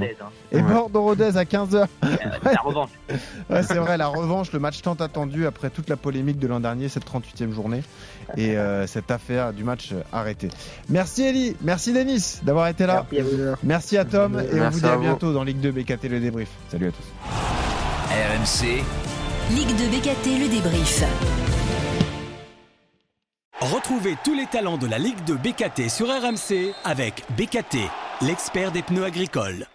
Et 0.50 0.56
Ouais. 0.56 0.62
Bordeaux-Rodez 0.62 1.38
à 1.38 1.44
15h. 1.44 1.86
Euh, 2.04 2.08
La 2.44 2.60
revanche. 2.62 2.90
Ouais, 3.48 3.62
c'est 3.62 3.78
vrai, 3.78 3.96
la 3.96 4.08
revanche, 4.08 4.52
le 4.52 4.58
match 4.58 4.82
tant 4.82 4.92
attendu 4.92 5.46
après 5.46 5.70
toute 5.70 5.88
la 5.88 5.96
polémique 5.96 6.38
de 6.38 6.46
l'an 6.46 6.60
dernier, 6.60 6.90
cette 6.90 7.06
38e 7.06 7.50
journée. 7.50 7.82
Et 8.36 8.58
euh, 8.58 8.86
cette 8.86 9.10
affaire 9.10 9.54
du 9.54 9.64
match 9.64 9.94
arrêté. 10.12 10.48
Merci 10.90 11.22
Eli, 11.22 11.56
merci 11.62 11.92
Denis 11.94 12.40
d'avoir 12.42 12.68
été 12.68 12.84
là. 12.86 13.06
Merci 13.10 13.18
à 13.18 13.22
vous. 13.22 13.56
Merci 13.62 13.96
à 13.98 14.04
Tom. 14.04 14.38
Et 14.52 14.60
on 14.60 14.68
vous 14.70 14.80
dit 14.80 14.86
à 14.86 14.96
bientôt 14.98 15.32
dans 15.32 15.44
Ligue 15.44 15.60
2 15.60 15.70
BKT 15.82 16.04
le 16.08 16.20
débrief. 16.20 16.48
Salut 16.68 16.88
à 16.88 16.90
tous. 16.92 17.04
RMC, 18.10 18.82
Ligue 19.50 19.68
de 19.68 19.96
BKT, 19.96 20.38
le 20.40 20.48
débrief. 20.48 21.02
Retrouvez 23.60 24.16
tous 24.24 24.34
les 24.34 24.46
talents 24.46 24.78
de 24.78 24.86
la 24.86 24.98
Ligue 24.98 25.24
de 25.24 25.34
BKT 25.34 25.88
sur 25.88 26.06
RMC 26.08 26.74
avec 26.84 27.24
BKT, 27.36 27.78
l'expert 28.22 28.70
des 28.72 28.82
pneus 28.82 29.04
agricoles. 29.04 29.66